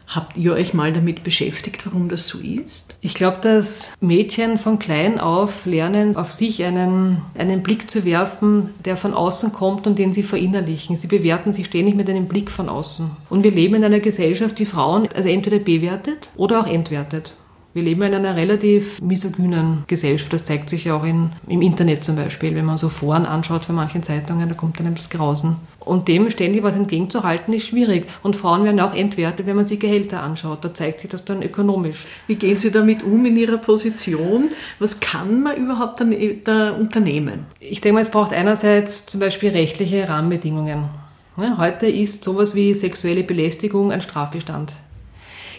Habt 0.10 0.38
ihr 0.38 0.54
euch 0.54 0.74
mal 0.74 0.92
damit 0.92 1.24
beschäftigt, 1.24 1.86
warum 1.86 2.10
das 2.10 2.28
so 2.28 2.40
ist? 2.40 2.96
Ich 3.00 3.14
glaube, 3.14 3.38
dass 3.44 3.94
Mädchen 4.02 4.58
von 4.58 4.80
klein 4.80 5.20
auf 5.20 5.68
lernen, 5.68 6.16
auf 6.16 6.32
sich 6.32 6.64
einen, 6.64 7.22
einen 7.38 7.62
Blick 7.62 7.92
zu 7.92 8.06
werfen, 8.06 8.72
der 8.86 8.98
von 8.98 9.14
außen 9.14 9.54
kommt 9.54 9.86
und 9.86 10.00
den 10.00 10.12
sie 10.12 10.24
verinnerlichen. 10.24 10.98
Sie 10.98 11.06
bewerten 11.06 11.54
sich 11.54 11.68
ständig 11.68 11.94
mit 11.94 12.10
einem 12.10 12.28
Blick 12.28 12.50
von 12.50 12.70
außen. 12.70 13.12
Und 13.30 13.44
wir 13.44 13.52
leben 13.52 13.76
in 13.76 13.84
einer 13.84 14.00
Gesellschaft, 14.00 14.58
die 14.58 14.66
Frauen 14.66 15.08
also 15.16 15.30
entweder 15.30 15.60
bewertet 15.60 16.32
oder 16.36 16.62
auch 16.62 16.68
entwertet. 16.68 17.36
Wir 17.72 17.84
leben 17.84 18.02
in 18.02 18.16
einer 18.16 18.36
relativ 18.36 19.00
misogynen 19.00 19.84
Gesellschaft. 19.86 20.34
Das 20.34 20.44
zeigt 20.44 20.72
sich 20.72 20.86
ja 20.86 20.96
auch 20.96 21.04
in, 21.04 21.32
im 21.48 21.62
Internet 21.62 22.04
zum 22.04 22.16
Beispiel. 22.16 22.56
Wenn 22.56 22.66
man 22.66 22.80
so 22.80 22.90
Foren 22.90 23.28
anschaut 23.28 23.64
von 23.64 23.76
manchen 23.76 24.02
Zeitungen, 24.02 24.50
da 24.50 24.56
kommt 24.56 24.80
einem 24.80 24.96
das 24.96 25.12
Grausen. 25.12 25.58
Und 25.80 26.08
dem 26.08 26.32
ständig 26.32 26.64
was 26.64 26.76
entgegenzuhalten, 26.76 27.54
ist 27.54 27.68
schwierig. 27.68 28.08
Und 28.24 28.36
Frauen 28.36 28.64
werden 28.64 28.80
auch 28.80 28.96
entwertet, 28.96 29.46
wenn 29.46 29.56
man 29.56 29.68
sich 29.68 29.80
Gehälter 29.80 30.24
anschaut. 30.24 30.66
Da 30.66 30.74
zeigt 30.74 31.02
sich 31.02 31.12
das 31.12 31.26
dann 31.26 31.44
ökonomisch. 31.44 32.08
Wie 32.26 32.36
gehen 32.36 32.58
Sie 32.58 32.72
damit 32.72 33.04
um 33.04 33.24
in 33.28 33.38
Ihrer 33.38 33.58
Position? 33.58 34.50
Was 34.80 35.00
kann 35.00 35.44
man 35.44 35.56
überhaupt 35.56 36.02
dann 36.02 36.12
äh, 36.12 36.38
da 36.44 36.72
unternehmen? 36.72 37.46
Ich 37.60 37.82
denke 37.82 37.94
mal, 37.96 38.02
es 38.02 38.10
braucht 38.10 38.34
einerseits 38.34 39.06
zum 39.06 39.20
Beispiel 39.20 39.50
rechtliche 39.50 40.10
Rahmenbedingungen. 40.10 40.86
Heute 41.58 41.88
ist 41.88 42.24
sowas 42.26 42.54
wie 42.54 42.74
sexuelle 42.74 43.24
Belästigung 43.24 43.94
ein 43.94 44.02
Strafbestand. 44.02 44.74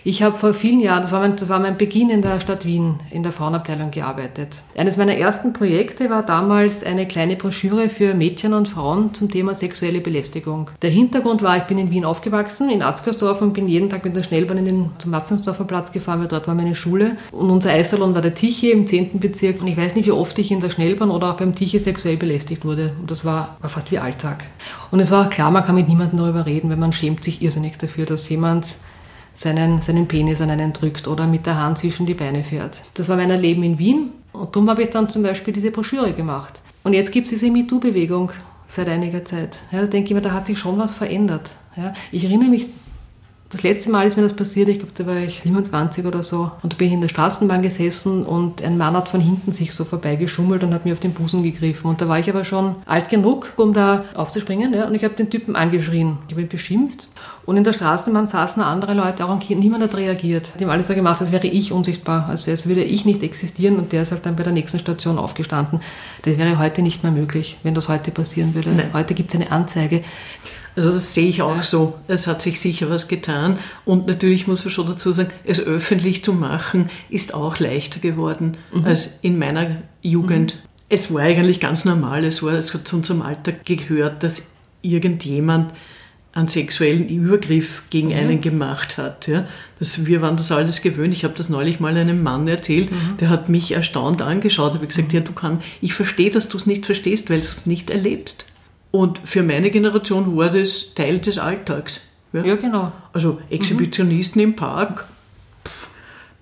Ich 0.03 0.23
habe 0.23 0.39
vor 0.39 0.55
vielen 0.55 0.81
Jahren, 0.81 1.03
das 1.03 1.13
war, 1.13 1.21
mein, 1.21 1.37
das 1.37 1.51
war 1.51 1.59
mein 1.59 1.77
Beginn 1.77 2.09
in 2.09 2.23
der 2.23 2.41
Stadt 2.41 2.65
Wien, 2.65 3.01
in 3.11 3.23
der 3.23 3.33
Frauenabteilung 3.33 3.91
gearbeitet. 3.91 4.63
Eines 4.75 4.97
meiner 4.97 5.15
ersten 5.15 5.53
Projekte 5.53 6.09
war 6.09 6.23
damals 6.23 6.83
eine 6.83 7.07
kleine 7.07 7.37
Broschüre 7.37 7.91
für 7.91 8.15
Mädchen 8.15 8.55
und 8.55 8.67
Frauen 8.67 9.13
zum 9.13 9.31
Thema 9.31 9.55
sexuelle 9.55 10.01
Belästigung. 10.01 10.71
Der 10.81 10.89
Hintergrund 10.89 11.43
war, 11.43 11.59
ich 11.59 11.65
bin 11.65 11.77
in 11.77 11.91
Wien 11.91 12.07
aufgewachsen, 12.07 12.71
in 12.71 12.83
Atzgersdorf 12.83 13.43
und 13.43 13.53
bin 13.53 13.69
jeden 13.69 13.91
Tag 13.91 14.03
mit 14.07 14.17
der 14.17 14.23
Schnellbahn 14.23 14.57
in 14.59 14.65
den, 14.65 14.91
zum 14.97 15.11
Matzensdorfer 15.11 15.65
Platz 15.65 15.93
gefahren, 15.93 16.21
weil 16.21 16.29
dort 16.29 16.49
war 16.49 16.55
meine 16.55 16.75
Schule. 16.75 17.19
Und 17.31 17.51
unser 17.51 17.73
Eissalon 17.73 18.15
war 18.15 18.23
der 18.23 18.35
Tiche 18.35 18.69
im 18.71 18.87
10. 18.87 19.21
Bezirk. 19.21 19.61
Und 19.61 19.67
ich 19.67 19.77
weiß 19.77 19.97
nicht, 19.97 20.07
wie 20.07 20.13
oft 20.13 20.39
ich 20.39 20.51
in 20.51 20.61
der 20.61 20.71
Schnellbahn 20.71 21.11
oder 21.11 21.33
auch 21.33 21.37
beim 21.37 21.55
Tiche 21.55 21.79
sexuell 21.79 22.17
belästigt 22.17 22.65
wurde. 22.65 22.95
Und 22.99 23.11
das 23.11 23.27
war, 23.27 23.59
war 23.61 23.69
fast 23.69 23.91
wie 23.91 23.99
Alltag. 23.99 24.45
Und 24.91 25.01
es 25.01 25.11
war 25.11 25.27
auch 25.27 25.31
klar, 25.31 25.51
man 25.51 25.65
kann 25.65 25.75
mit 25.75 25.89
niemandem 25.89 26.21
darüber 26.21 26.47
reden, 26.47 26.71
weil 26.71 26.79
man 26.79 26.95
schämt 26.95 27.23
sich 27.23 27.43
irrsinnig 27.43 27.77
dafür, 27.77 28.07
dass 28.07 28.27
jemand 28.31 28.67
seinen, 29.41 29.81
seinen 29.81 30.07
Penis 30.07 30.43
an 30.43 30.51
einen 30.51 30.75
drückt 30.75 31.09
oder 31.09 31.27
mit 31.27 31.47
der 31.47 31.57
Hand 31.57 31.79
zwischen 31.79 32.05
die 32.05 32.13
Beine 32.13 32.45
fährt. 32.45 32.83
Das 32.93 33.09
war 33.09 33.17
mein 33.17 33.31
Erleben 33.31 33.63
in 33.63 33.79
Wien 33.79 34.11
und 34.33 34.55
darum 34.55 34.69
habe 34.69 34.83
ich 34.83 34.91
dann 34.91 35.09
zum 35.09 35.23
Beispiel 35.23 35.55
diese 35.55 35.71
Broschüre 35.71 36.13
gemacht. 36.13 36.61
Und 36.85 36.93
jetzt 36.93 37.11
gibt 37.11 37.27
es 37.27 37.31
diese 37.31 37.51
MeToo-Bewegung 37.51 38.33
seit 38.69 38.89
einiger 38.89 39.25
Zeit. 39.25 39.61
Ja, 39.73 39.81
da 39.81 39.87
denke 39.87 40.09
ich 40.09 40.15
mir, 40.15 40.21
da 40.21 40.33
hat 40.33 40.47
sich 40.47 40.59
schon 40.59 40.79
was 40.79 40.93
verändert. 40.93 41.53
Ja, 41.75 41.95
ich 42.13 42.25
erinnere 42.25 42.51
mich 42.51 42.67
das 43.51 43.65
letzte 43.65 43.91
Mal 43.91 44.07
ist 44.07 44.17
mir 44.17 44.23
das 44.23 44.35
passiert, 44.35 44.69
ich 44.69 44.79
glaube, 44.79 44.93
da 44.95 45.07
war 45.07 45.17
ich 45.17 45.41
27 45.43 46.07
oder 46.07 46.23
so. 46.23 46.53
Und 46.63 46.73
da 46.73 46.77
bin 46.77 46.87
ich 46.87 46.93
in 46.93 47.01
der 47.01 47.09
Straßenbahn 47.09 47.63
gesessen 47.63 48.25
und 48.25 48.63
ein 48.63 48.79
Mann 48.79 48.95
hat 48.95 49.09
von 49.09 49.21
hinten 49.21 49.53
sich 49.53 49.75
so 49.75 49.85
vorbeigeschummelt 49.85 50.63
und 50.63 50.73
hat 50.73 50.85
mir 50.85 50.93
auf 50.93 51.01
den 51.01 51.13
Busen 51.13 51.43
gegriffen. 51.43 51.91
Und 51.91 52.01
da 52.01 52.09
war 52.09 52.21
ich 52.21 52.31
aber 52.31 52.45
schon 52.45 52.77
alt 52.87 53.09
genug, 53.09 53.53
um 53.57 53.75
da 53.75 54.05
aufzuspringen. 54.15 54.73
Ja? 54.73 54.87
Und 54.87 54.95
ich 54.95 55.03
habe 55.03 55.15
den 55.15 55.31
Typen 55.31 55.57
angeschrien. 55.57 56.19
Ich 56.29 56.35
habe 56.35 56.43
ihn 56.43 56.49
beschimpft. 56.49 57.09
Und 57.45 57.57
in 57.57 57.65
der 57.65 57.73
Straßenbahn 57.73 58.29
saßen 58.29 58.63
andere 58.63 58.95
Leute 58.95 59.25
auch 59.25 59.31
und 59.31 59.51
niemand 59.51 59.83
hat 59.83 59.97
reagiert. 59.97 60.53
Die 60.61 60.65
haben 60.65 60.71
alles 60.71 60.87
so 60.87 60.95
gemacht, 60.95 61.21
als 61.21 61.33
wäre 61.33 61.49
ich 61.49 61.73
unsichtbar, 61.73 62.29
also 62.29 62.53
als 62.53 62.69
würde 62.69 62.85
ich 62.85 63.05
nicht 63.05 63.25
existieren 63.25 63.77
und 63.79 63.91
der 63.91 64.03
ist 64.03 64.13
halt 64.13 64.25
dann 64.27 64.37
bei 64.37 64.45
der 64.45 64.53
nächsten 64.53 64.79
Station 64.79 65.19
aufgestanden. 65.19 65.81
Das 66.23 66.39
wäre 66.39 66.59
heute 66.61 66.83
nicht 66.83 67.03
mehr 67.03 67.11
möglich, 67.11 67.59
wenn 67.65 67.75
das 67.75 67.89
heute 67.89 68.13
passieren 68.13 68.55
würde. 68.55 68.71
Nein. 68.71 68.91
Heute 68.93 69.15
gibt 69.15 69.35
es 69.35 69.41
eine 69.41 69.51
Anzeige. 69.51 70.03
Also 70.77 70.93
das 70.93 71.15
sehe 71.15 71.29
ich 71.29 71.43
auch 71.43 71.63
so. 71.63 71.99
Es 72.09 72.27
hat 72.27 72.43
sich 72.43 72.61
sicher 72.61 72.89
was 72.91 73.09
getan. 73.09 73.59
Und 73.85 74.07
natürlich 74.07 74.47
muss 74.47 74.65
man 74.65 74.73
schon 74.73 74.87
dazu 74.87 75.13
sagen, 75.13 75.31
es 75.45 75.61
öffentlich 75.61 76.25
zu 76.25 76.33
machen, 76.33 76.91
ist 77.09 77.35
auch 77.35 77.59
leichter 77.59 78.01
geworden 78.01 78.57
mhm. 78.73 78.85
als 78.85 79.19
in 79.23 79.39
meiner 79.39 79.83
Jugend. 80.03 80.55
Mhm. 80.55 80.61
Es 80.89 81.13
war 81.13 81.23
eigentlich 81.23 81.61
ganz 81.61 81.85
normal, 81.85 82.25
es, 82.25 82.43
war, 82.43 82.55
es 82.55 82.75
hat 82.75 82.89
zu 82.89 82.97
unserem 82.97 83.23
Alltag 83.23 83.65
gehört, 83.65 84.23
dass 84.23 84.49
irgendjemand 84.83 85.73
einen 86.33 86.49
sexuellen 86.49 87.09
Übergriff 87.09 87.85
gegen 87.91 88.09
mhm. 88.09 88.15
einen 88.15 88.41
gemacht 88.41 88.99
hat. 88.99 89.27
Ja. 89.27 89.47
Das, 89.79 90.07
wir 90.07 90.23
waren 90.23 90.37
das 90.37 90.53
alles 90.53 90.81
gewöhnt. 90.81 91.13
Ich 91.13 91.25
habe 91.25 91.35
das 91.37 91.49
neulich 91.49 91.81
mal 91.81 91.97
einem 91.97 92.23
Mann 92.23 92.47
erzählt, 92.47 92.91
mhm. 92.93 93.17
der 93.19 93.31
hat 93.31 93.49
mich 93.49 93.73
erstaunt 93.73 94.23
angeschaut. 94.23 94.73
Ich 94.73 94.77
habe 94.77 94.87
gesagt, 94.87 95.09
mhm. 95.09 95.15
ja, 95.15 95.21
du 95.21 95.33
kannst, 95.33 95.65
ich 95.81 95.95
verstehe, 95.95 96.31
dass 96.31 96.49
du 96.49 96.57
es 96.57 96.67
nicht 96.67 96.87
verstehst, 96.87 97.31
weil 97.31 97.41
du 97.41 97.47
es 97.47 97.67
nicht 97.67 97.91
erlebst. 97.91 98.47
Und 98.91 99.21
für 99.25 99.43
meine 99.43 99.71
Generation 99.71 100.37
war 100.37 100.51
das 100.51 100.95
Teil 100.95 101.19
des 101.19 101.39
Alltags. 101.39 102.01
Ja, 102.33 102.45
ja 102.45 102.57
genau. 102.57 102.93
Also 103.13 103.41
Exhibitionisten 103.51 104.43
mhm. 104.43 104.51
im 104.51 104.57
Park, 104.57 105.07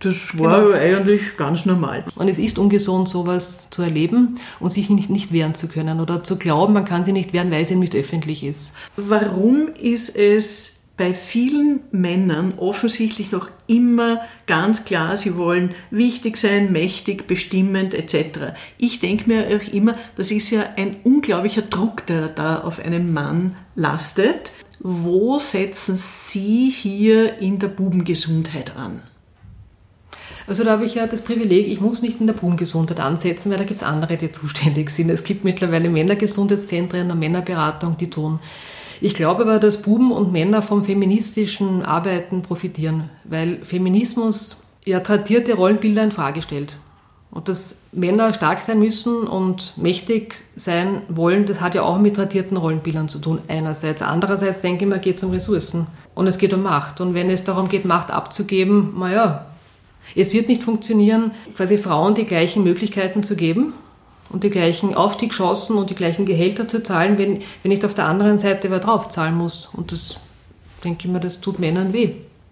das 0.00 0.38
war 0.38 0.62
genau. 0.62 0.76
eigentlich 0.76 1.36
ganz 1.36 1.66
normal. 1.66 2.04
Und 2.14 2.28
es 2.28 2.38
ist 2.38 2.58
ungesund, 2.58 3.08
sowas 3.08 3.68
zu 3.70 3.82
erleben 3.82 4.36
und 4.60 4.70
sich 4.70 4.90
nicht, 4.90 5.10
nicht 5.10 5.32
wehren 5.32 5.54
zu 5.54 5.66
können 5.66 6.00
oder 6.00 6.22
zu 6.22 6.36
glauben, 6.36 6.72
man 6.72 6.84
kann 6.84 7.04
sich 7.04 7.12
nicht 7.12 7.32
wehren, 7.32 7.50
weil 7.50 7.68
eben 7.68 7.80
nicht 7.80 7.96
öffentlich 7.96 8.44
ist. 8.44 8.74
Warum 8.96 9.68
ist 9.80 10.16
es 10.16 10.77
bei 10.98 11.14
vielen 11.14 11.80
Männern 11.92 12.54
offensichtlich 12.58 13.30
noch 13.30 13.48
immer 13.68 14.20
ganz 14.46 14.84
klar, 14.84 15.16
sie 15.16 15.36
wollen 15.36 15.70
wichtig 15.90 16.36
sein, 16.36 16.72
mächtig, 16.72 17.28
bestimmend 17.28 17.94
etc. 17.94 18.56
Ich 18.78 18.98
denke 18.98 19.28
mir 19.28 19.46
auch 19.46 19.72
immer, 19.72 19.96
das 20.16 20.32
ist 20.32 20.50
ja 20.50 20.64
ein 20.76 20.96
unglaublicher 21.04 21.62
Druck, 21.62 22.04
der 22.06 22.28
da 22.28 22.60
auf 22.60 22.80
einem 22.80 23.12
Mann 23.12 23.54
lastet. 23.76 24.52
Wo 24.80 25.38
setzen 25.38 25.96
Sie 25.96 26.70
hier 26.70 27.38
in 27.38 27.60
der 27.60 27.68
Bubengesundheit 27.68 28.76
an? 28.76 29.00
Also 30.48 30.64
da 30.64 30.72
habe 30.72 30.84
ich 30.84 30.94
ja 30.94 31.06
das 31.06 31.22
Privileg, 31.22 31.68
ich 31.68 31.80
muss 31.80 32.02
nicht 32.02 32.20
in 32.20 32.26
der 32.26 32.34
Bubengesundheit 32.34 32.98
ansetzen, 32.98 33.50
weil 33.50 33.58
da 33.58 33.64
gibt 33.64 33.80
es 33.80 33.86
andere, 33.86 34.16
die 34.16 34.32
zuständig 34.32 34.90
sind. 34.90 35.10
Es 35.10 35.22
gibt 35.22 35.44
mittlerweile 35.44 35.90
Männergesundheitszentren 35.90 37.10
und 37.10 37.18
Männerberatung, 37.18 37.96
die 37.98 38.10
tun 38.10 38.40
ich 39.00 39.14
glaube 39.14 39.42
aber, 39.42 39.58
dass 39.58 39.82
Buben 39.82 40.12
und 40.12 40.32
Männer 40.32 40.62
vom 40.62 40.84
feministischen 40.84 41.84
Arbeiten 41.84 42.42
profitieren, 42.42 43.10
weil 43.24 43.58
Feminismus 43.64 44.62
ja 44.84 45.00
tradierte 45.00 45.54
Rollenbilder 45.54 46.02
in 46.02 46.12
Frage 46.12 46.42
stellt. 46.42 46.76
Und 47.30 47.48
dass 47.48 47.82
Männer 47.92 48.32
stark 48.32 48.62
sein 48.62 48.78
müssen 48.78 49.26
und 49.28 49.76
mächtig 49.76 50.34
sein 50.56 51.02
wollen, 51.08 51.44
das 51.44 51.60
hat 51.60 51.74
ja 51.74 51.82
auch 51.82 51.98
mit 51.98 52.16
tradierten 52.16 52.56
Rollenbildern 52.56 53.08
zu 53.08 53.18
tun, 53.18 53.40
einerseits. 53.48 54.00
Andererseits 54.00 54.62
denke 54.62 54.84
ich 54.84 54.90
mal, 54.90 54.98
geht 54.98 55.18
es 55.18 55.24
um 55.24 55.30
Ressourcen 55.30 55.86
und 56.14 56.26
es 56.26 56.38
geht 56.38 56.54
um 56.54 56.62
Macht. 56.62 57.02
Und 57.02 57.12
wenn 57.12 57.28
es 57.28 57.44
darum 57.44 57.68
geht, 57.68 57.84
Macht 57.84 58.10
abzugeben, 58.10 58.94
naja, 58.98 59.46
es 60.16 60.32
wird 60.32 60.48
nicht 60.48 60.64
funktionieren, 60.64 61.32
quasi 61.54 61.76
Frauen 61.76 62.14
die 62.14 62.24
gleichen 62.24 62.64
Möglichkeiten 62.64 63.22
zu 63.22 63.36
geben 63.36 63.74
und 64.30 64.44
die 64.44 64.50
gleichen 64.50 64.94
Aufstiegschancen 64.94 65.76
und 65.76 65.90
die 65.90 65.94
gleichen 65.94 66.26
Gehälter 66.26 66.68
zu 66.68 66.82
zahlen, 66.82 67.18
wenn, 67.18 67.40
wenn 67.62 67.72
ich 67.72 67.84
auf 67.84 67.94
der 67.94 68.06
anderen 68.06 68.38
Seite 68.38 68.70
wer 68.70 68.78
drauf 68.78 69.08
zahlen 69.10 69.34
muss. 69.36 69.68
Und 69.72 69.92
das, 69.92 70.18
denke 70.84 71.06
ich 71.06 71.12
mir, 71.12 71.20
das 71.20 71.40
tut 71.40 71.58
Männern 71.58 71.92
weh. 71.92 72.10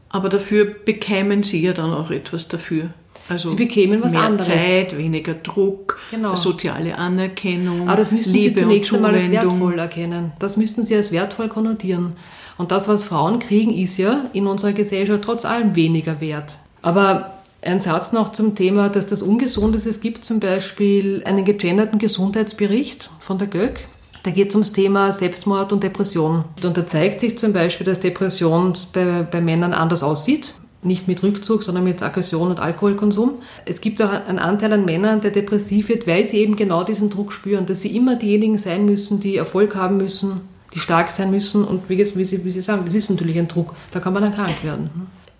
Aber 0.08 0.28
dafür 0.28 0.64
bekämen 0.84 1.42
sie 1.42 1.60
ja 1.62 1.72
dann 1.72 1.92
auch 1.92 2.10
etwas 2.10 2.48
dafür. 2.48 2.90
Also 3.28 3.50
sie 3.50 3.56
bekämen 3.56 4.02
was 4.02 4.12
mehr 4.12 4.22
anderes. 4.22 4.46
Zeit, 4.46 4.96
weniger 4.96 5.34
Druck, 5.34 5.98
Genau. 6.12 6.36
soziale 6.36 6.96
Anerkennung, 6.96 7.88
Aber 7.88 7.98
das 7.98 8.12
müssten 8.12 8.32
Liebe 8.32 8.54
Sie 8.60 8.64
zunächst 8.64 8.94
einmal 8.94 9.14
als 9.14 9.30
wertvoll 9.30 9.78
erkennen. 9.78 10.32
Das 10.38 10.56
müssten 10.56 10.84
Sie 10.84 10.94
als 10.94 11.10
wertvoll 11.10 11.48
konnotieren. 11.48 12.12
Und 12.56 12.70
das, 12.70 12.86
was 12.88 13.02
Frauen 13.04 13.40
kriegen, 13.40 13.74
ist 13.76 13.98
ja 13.98 14.26
in 14.32 14.46
unserer 14.46 14.72
Gesellschaft 14.72 15.22
trotz 15.22 15.44
allem 15.44 15.74
weniger 15.74 16.20
wert. 16.20 16.56
Aber 16.82 17.35
ein 17.66 17.80
Satz 17.80 18.12
noch 18.12 18.32
zum 18.32 18.54
Thema, 18.54 18.88
dass 18.88 19.06
das 19.06 19.22
ungesund 19.22 19.76
ist. 19.76 19.86
Es 19.86 20.00
gibt 20.00 20.24
zum 20.24 20.40
Beispiel 20.40 21.22
einen 21.24 21.44
gegenderten 21.44 21.98
Gesundheitsbericht 21.98 23.10
von 23.20 23.38
der 23.38 23.48
GÖG. 23.48 23.80
Da 24.22 24.32
geht 24.32 24.48
es 24.48 24.54
ums 24.56 24.72
Thema 24.72 25.12
Selbstmord 25.12 25.72
und 25.72 25.84
Depression. 25.84 26.44
Und 26.62 26.76
da 26.76 26.86
zeigt 26.86 27.20
sich 27.20 27.38
zum 27.38 27.52
Beispiel, 27.52 27.86
dass 27.86 28.00
Depression 28.00 28.74
bei, 28.92 29.22
bei 29.22 29.40
Männern 29.40 29.72
anders 29.72 30.02
aussieht. 30.02 30.54
Nicht 30.82 31.06
mit 31.08 31.22
Rückzug, 31.22 31.62
sondern 31.62 31.84
mit 31.84 32.02
Aggression 32.02 32.50
und 32.50 32.58
Alkoholkonsum. 32.58 33.36
Es 33.64 33.80
gibt 33.80 34.02
auch 34.02 34.10
einen 34.10 34.38
Anteil 34.38 34.72
an 34.72 34.84
Männern, 34.84 35.20
der 35.20 35.30
depressiv 35.30 35.88
wird, 35.88 36.06
weil 36.06 36.28
sie 36.28 36.38
eben 36.38 36.56
genau 36.56 36.84
diesen 36.84 37.10
Druck 37.10 37.32
spüren, 37.32 37.66
dass 37.66 37.82
sie 37.82 37.96
immer 37.96 38.16
diejenigen 38.16 38.58
sein 38.58 38.84
müssen, 38.84 39.20
die 39.20 39.36
Erfolg 39.36 39.74
haben 39.76 39.96
müssen, 39.96 40.40
die 40.74 40.78
stark 40.80 41.10
sein 41.10 41.30
müssen. 41.30 41.64
Und 41.64 41.88
wie, 41.88 41.98
wie, 41.98 42.24
sie, 42.24 42.44
wie 42.44 42.50
Sie 42.50 42.60
sagen, 42.60 42.82
das 42.84 42.94
ist 42.94 43.10
natürlich 43.10 43.38
ein 43.38 43.48
Druck. 43.48 43.74
Da 43.92 44.00
kann 44.00 44.12
man 44.12 44.22
dann 44.22 44.34
krank 44.34 44.62
werden. 44.62 44.90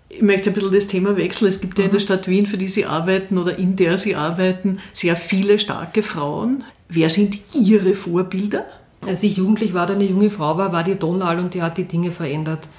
Ich 0.09 0.21
möchte 0.21 0.49
ein 0.49 0.53
bisschen 0.53 0.73
das 0.73 0.87
Thema 0.87 1.17
wechseln. 1.17 1.49
Es 1.49 1.59
gibt 1.59 1.77
ja 1.77 1.83
in 1.83 1.89
Mhm. 1.89 1.93
der 1.95 1.99
Stadt 1.99 2.27
Wien, 2.27 2.45
für 2.45 2.57
die 2.57 2.69
Sie 2.69 2.85
arbeiten 2.85 3.37
oder 3.37 3.57
in 3.57 3.75
der 3.75 3.97
Sie 3.97 4.15
arbeiten, 4.15 4.79
sehr 4.93 5.17
viele 5.17 5.59
starke 5.59 6.01
Frauen. 6.01 6.63
Wer 6.87 7.09
sind 7.09 7.39
Ihre 7.53 7.93
Vorbilder? 7.93 8.65
Als 9.05 9.23
ich 9.23 9.37
jugendlich 9.37 9.73
war, 9.73 9.83
oder 9.85 9.95
eine 9.95 10.05
junge 10.05 10.29
Frau 10.29 10.57
war, 10.57 10.71
war 10.71 10.83
die 10.83 10.95
Donau 10.95 11.31
und 11.31 11.53
die 11.53 11.61
hat 11.61 11.77
die 11.77 11.83
Dinge 11.83 12.11
verändert. 12.11 12.69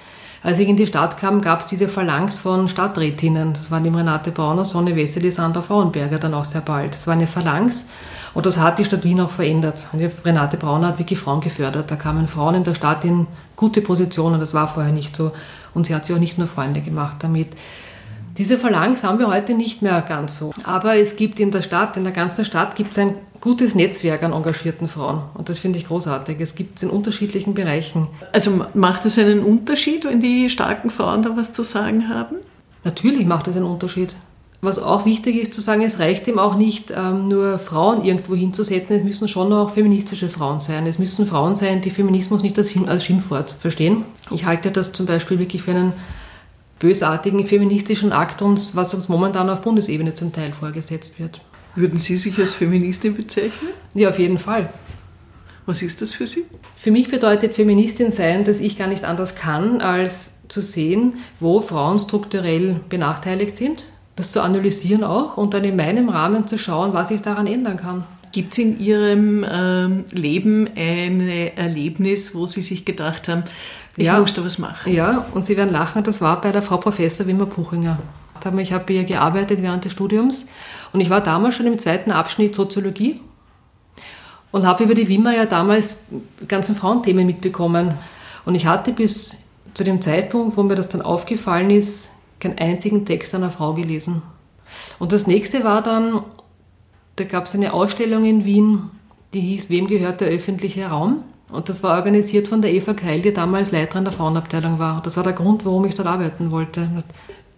Als 0.43 0.59
ich 0.59 0.69
in 0.69 0.77
die 0.77 0.87
Stadt 0.87 1.19
kam, 1.19 1.41
gab 1.41 1.61
es 1.61 1.67
diese 1.67 1.89
Phalanx 1.89 2.39
von 2.39 2.69
Stadträtinnen. 2.69 3.53
Das 3.53 3.71
waren 3.71 3.83
die 3.85 3.91
Renate 3.91 4.31
Brauner, 4.31 4.65
Sonne 4.65 4.95
Wessel, 4.97 5.21
die 5.21 5.31
Sandra 5.33 5.63
Frauenberger 5.63 6.19
dann 6.19 6.33
auch 6.33 6.45
sehr 6.45 6.61
bald. 6.61 6.95
Das 6.95 7.07
war 7.07 7.15
eine 7.15 7.27
Phalanx 7.27 7.89
und 8.35 8.47
das 8.47 8.57
hat 8.57 8.79
die 8.79 8.85
Stadt 8.85 9.05
Wien 9.05 9.21
auch 9.21 9.31
verändert. 9.31 9.89
Die 9.93 10.09
Renate 10.25 10.57
Brauner 10.57 10.89
hat 10.89 10.99
wirklich 10.99 11.19
Frauen 11.19 11.41
gefördert. 11.41 11.91
Da 11.91 11.97
kamen 11.97 12.29
Frauen 12.29 12.55
in 12.55 12.65
der 12.65 12.75
Stadt 12.75 13.05
in 13.05 13.27
gute 13.57 13.83
Positionen, 13.83 14.41
das 14.41 14.55
war 14.55 14.69
vorher 14.69 14.93
nicht 14.93 15.15
so. 15.17 15.33
Und 15.79 15.87
sie 15.87 15.95
hat 15.95 16.05
sich 16.05 16.17
auch 16.17 16.19
nicht 16.19 16.39
nur 16.39 16.49
Freunde 16.49 16.81
gemacht 16.81 17.19
damit. 17.21 17.47
Diese 18.37 18.59
Phalanx 18.59 19.05
haben 19.05 19.21
wir 19.21 19.29
heute 19.29 19.55
nicht 19.55 19.81
mehr 19.81 20.03
ganz 20.03 20.37
so. 20.37 20.53
Aber 20.65 20.97
es 20.97 21.15
gibt 21.15 21.39
in 21.39 21.53
der 21.53 21.63
Stadt, 21.63 21.97
in 21.97 22.03
der 22.03 22.13
ganzen 22.13 22.45
Stadt, 22.45 22.75
gibt 22.75 22.91
es 22.91 22.99
ein 22.99 23.15
gutes 23.41 23.77
Netzwerk 23.77 24.25
an 24.25 24.33
engagierten 24.33 24.89
Frauen. 24.89 25.23
Und 25.35 25.49
das 25.49 25.61
finde 25.61 25.79
ich 25.79 25.87
großartig. 25.87 26.41
Es 26.41 26.57
gibt 26.57 26.79
es 26.79 26.83
in 26.83 26.91
unterschiedlichen 26.91 27.55
Bereichen. 27.55 28.09
Also 28.33 28.65
macht 28.75 29.07
es 29.07 29.21
einen 29.21 29.39
Unterschied, 29.39 30.05
wenn 30.05 30.19
die 30.21 30.51
starken 30.51 30.91
Frauen 30.91 31.23
da 31.23 31.37
was 31.37 31.53
zu 31.53 31.63
sagen 31.63 32.09
haben? 32.09 32.35
Natürlich 32.83 33.25
macht 33.25 33.47
es 33.47 33.55
einen 33.55 33.65
Unterschied. 33.65 34.17
Was 34.61 34.81
auch 34.81 35.05
wichtig 35.05 35.37
ist 35.37 35.55
zu 35.55 35.61
sagen, 35.61 35.83
es 35.83 36.01
reicht 36.01 36.27
eben 36.27 36.41
auch 36.41 36.57
nicht, 36.57 36.93
ähm, 36.95 37.29
nur 37.29 37.61
Frauen 37.61 38.05
irgendwo 38.05 38.35
hinzusetzen. 38.35 38.97
Es 38.97 39.05
müssen 39.05 39.29
schon 39.29 39.53
auch 39.53 39.71
feministische 39.71 40.29
Frauen 40.29 40.59
sein. 40.59 40.87
Es 40.87 40.99
müssen 40.99 41.27
Frauen 41.27 41.55
sein, 41.55 41.81
die 41.81 41.91
Feminismus 41.91 42.43
nicht 42.43 42.59
als, 42.59 43.05
Schimpfwort 43.05 43.53
verstehen. 43.53 44.05
Ich 44.33 44.47
halte 44.47 44.73
das 44.73 44.93
zum 44.93 45.07
Beispiel 45.07 45.39
wirklich 45.39 45.63
für 45.63 45.71
einen 45.71 45.93
bösartigen 46.81 47.47
feministischen 47.47 48.13
Akt, 48.13 48.43
was 48.43 48.95
uns 48.95 49.09
momentan 49.09 49.49
auf 49.49 49.61
Bundesebene 49.61 50.15
zum 50.15 50.33
Teil 50.33 50.53
vorgesetzt 50.53 51.21
wird. 51.21 51.41
Würden 51.77 52.01
Sie 52.01 52.17
sich 52.17 52.37
als 52.39 52.53
Feministin 52.53 53.15
bezeichnen? 53.15 53.71
Ja, 53.95 54.09
auf 54.09 54.19
jeden 54.19 54.39
Fall. 54.39 54.71
Was 55.67 55.83
ist 55.83 56.03
das 56.03 56.13
für 56.13 56.27
Sie? 56.27 56.45
Für 56.77 56.91
mich 56.91 57.09
bedeutet 57.09 57.55
Feministin 57.55 58.11
sein, 58.11 58.45
dass 58.45 58.59
ich 58.59 58.77
gar 58.77 58.89
nicht 58.89 59.05
anders 59.05 59.37
kann, 59.37 59.81
als 59.81 60.33
zu 60.49 60.63
sehen, 60.63 61.19
wo 61.39 61.61
Frauen 61.61 61.99
strukturell 61.99 62.81
benachteiligt 62.89 63.57
sind, 63.57 63.85
das 64.19 64.31
zu 64.31 64.43
analysieren 64.43 65.05
auch 65.05 65.37
und 65.37 65.55
dann 65.55 65.63
in 65.65 65.77
meinem 65.77 66.09
Rahmen 66.09 66.49
zu 66.49 66.59
schauen, 66.59 66.93
was 66.93 67.11
ich 67.13 67.23
daran 67.23 67.47
ändern 67.47 67.77
kann. 67.77 68.05
Gibt 68.33 68.53
es 68.53 68.59
in 68.59 68.79
Ihrem 68.81 69.47
ähm, 69.49 70.05
Leben 70.13 70.69
ein 70.77 71.21
Erlebnis, 71.57 72.35
wo 72.35 72.47
Sie 72.47 72.63
sich 72.63 72.85
gedacht 72.85 73.29
haben, 73.29 73.45
ich 73.97 74.07
Ja. 74.07 74.19
muss 74.21 74.35
da 74.35 74.45
was 74.45 74.59
machen? 74.59 74.93
Ja, 74.93 75.25
und 75.35 75.47
Sie 75.47 75.57
werden 75.57 75.71
lachen, 75.73 76.03
das 76.03 76.21
war 76.21 76.41
bei 76.41 76.53
der 76.53 76.63
Frau 76.63 76.77
Professor 76.79 77.27
Wimmer 77.27 77.47
Puchinger. 77.47 77.99
Ich 78.59 78.73
habe 78.73 78.93
ihr 78.93 79.05
gearbeitet 79.05 79.63
während 79.63 79.85
des 79.85 79.93
Studiums 79.93 80.47
und 80.93 81.01
ich 81.01 81.11
war 81.11 81.21
damals 81.21 81.57
schon 81.57 81.67
im 81.67 81.79
zweiten 81.79 82.13
Abschnitt 82.13 82.55
Soziologie 82.55 83.21
und 84.53 84.67
habe 84.67 84.85
über 84.85 84.95
die 84.95 85.09
Wimmer 85.09 85.35
ja 85.35 85.47
damals 85.47 85.97
ganzen 86.47 86.75
Frauenthemen 86.75 87.27
mitbekommen. 87.27 87.95
Und 88.45 88.55
ich 88.55 88.67
hatte 88.67 88.93
bis 88.93 89.37
zu 89.75 89.85
dem 89.85 90.01
Zeitpunkt, 90.03 90.57
wo 90.57 90.63
mir 90.63 90.77
das 90.77 90.89
dann 90.89 91.03
aufgefallen 91.03 91.71
ist, 91.71 92.11
keinen 92.41 92.59
einzigen 92.59 93.05
Text 93.05 93.35
einer 93.35 93.51
Frau 93.51 93.75
gelesen. 93.75 94.23
Und 94.99 95.13
das 95.13 95.27
nächste 95.27 95.65
war 95.65 95.83
dann, 95.83 96.23
da 97.17 97.25
gab 97.25 97.45
es 97.45 97.55
eine 97.55 97.73
Ausstellung 97.73 98.25
in 98.25 98.45
Wien, 98.45 98.91
die 99.33 99.41
hieß 99.41 99.71
Wem 99.71 99.87
gehört 99.87 100.21
der 100.21 100.29
öffentliche 100.29 100.87
Raum? 100.87 101.25
Und 101.51 101.69
das 101.69 101.83
war 101.83 101.97
organisiert 101.97 102.47
von 102.47 102.61
der 102.61 102.73
Eva 102.73 102.93
Keil, 102.93 103.23
die 103.23 103.33
damals 103.33 103.73
Leiterin 103.73 104.05
der 104.05 104.13
Frauenabteilung 104.13 104.79
war. 104.79 104.97
Und 104.97 105.07
das 105.07 105.17
war 105.17 105.25
der 105.25 105.33
Grund, 105.33 105.65
warum 105.65 105.87
ich 105.87 105.95
dort 105.95 106.09
arbeiten 106.09 106.51
wollte. 106.51 107.05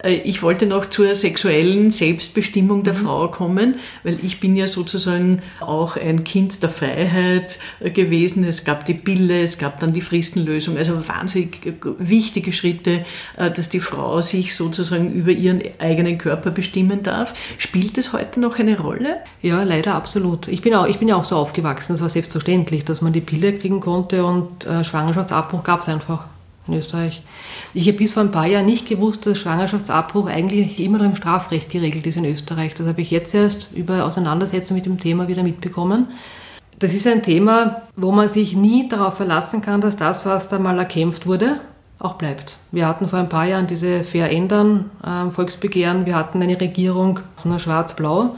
Äh, 0.03 0.15
Ich 0.25 0.43
wollte 0.43 0.67
noch 0.67 0.89
zur 0.91 1.15
sexuellen 1.15 1.91
Selbstbestimmung 1.91 2.79
Mhm. 2.81 2.85
der 2.85 2.95
Frau 2.95 3.29
kommen, 3.29 3.77
weil 4.03 4.19
ich 4.23 4.41
bin 4.41 4.57
ja 4.57 4.67
sozusagen 4.67 5.43
auch 5.61 5.97
ein 5.97 6.25
Kind 6.25 6.63
der 6.63 6.69
Freiheit 6.71 7.59
äh, 7.81 7.91
gewesen. 7.91 8.45
Es 8.45 8.65
gab 8.65 8.87
die 8.87 8.95
Pille, 8.95 9.43
es 9.43 9.59
gab 9.59 9.81
dann 9.81 9.93
die 9.93 10.01
Fristenlösung, 10.01 10.77
also 10.77 11.07
wahnsinnig 11.09 11.75
wichtige 11.99 12.53
Schritte, 12.53 13.05
äh, 13.37 13.51
dass 13.51 13.69
die 13.69 13.81
Frau 13.81 14.23
sich 14.23 14.55
sozusagen 14.55 15.13
über 15.13 15.33
ihren 15.33 15.61
eigenen 15.79 16.19
Körper 16.19 16.51
bestimmen 16.51 17.03
darf. 17.03 17.35
Spielt 17.59 17.97
das 17.99 18.13
heute 18.13 18.41
noch 18.41 18.59
eine 18.59 18.79
Rolle? 18.79 19.17
Ja, 19.43 19.63
leider 19.63 19.95
absolut. 19.95 20.49
Ich 20.49 20.63
bin, 20.63 20.75
auch, 20.75 20.87
ich 20.87 20.99
bin 20.99 21.09
ja 21.09 21.17
auch 21.17 21.25
so 21.25 21.37
aufgewachsen. 21.37 21.93
Es 21.95 22.01
war 22.01 22.09
selbstverständlich, 22.09 22.85
dass 22.85 23.01
man 23.01 23.13
die 23.13 23.21
Pille 23.21 23.57
kriegen 23.57 23.81
konnte 23.81 24.25
und 24.25 24.67
äh, 24.67 24.85
Schwangerschaftsabbruch 24.85 25.63
gab 25.65 25.81
es 25.81 25.89
einfach 25.89 26.27
in 26.71 26.79
Österreich. 26.79 27.23
Ich 27.75 27.87
habe 27.87 27.99
bis 27.99 28.13
vor 28.13 28.23
ein 28.23 28.33
paar 28.33 28.47
Jahren 28.47 28.67
nicht 28.67 28.89
gewusst, 28.89 29.27
dass 29.27 29.39
Schwangerschaftsabbruch 29.39 30.29
eigentlich 30.29 30.79
immer 30.79 30.99
noch 30.99 31.05
im 31.05 31.17
Strafrecht 31.17 31.71
geregelt 31.71 32.07
ist 32.07 32.17
in 32.17 32.25
Österreich. 32.25 32.75
Das 32.75 32.87
habe 32.87 33.01
ich 33.03 33.11
jetzt 33.11 33.35
erst 33.35 33.69
über 33.73 34.05
Auseinandersetzung 34.05 34.77
mit 34.77 34.87
dem 34.87 34.99
Thema 34.99 35.29
wieder 35.29 35.43
mitbekommen. 35.43 36.09
Das 36.79 36.95
ist 36.95 37.07
ein 37.07 37.23
Thema, 37.23 37.83
wo 37.95 38.11
man 38.11 38.29
sich 38.29 38.57
nie 38.57 38.89
darauf 38.89 39.19
verlassen 39.19 39.61
kann, 39.61 39.81
dass 39.81 39.97
das, 39.97 40.25
was 40.25 40.49
da 40.49 40.59
mal 40.59 40.79
erkämpft 40.79 41.27
wurde, 41.27 41.61
auch 41.99 42.15
bleibt. 42.15 42.57
Wir 42.73 42.89
hatten 42.89 43.07
vor 43.07 43.19
ein 43.19 43.29
paar 43.29 43.45
Jahren 43.45 43.67
diese 43.67 44.03
Fair 44.03 44.31
Ändern 44.31 44.91
äh, 45.05 45.31
Volksbegehren. 45.31 46.07
Wir 46.07 46.17
hatten 46.17 46.43
eine 46.43 46.59
Regierung, 46.59 47.21
nur 47.45 47.59
schwarz-blau, 47.59 48.37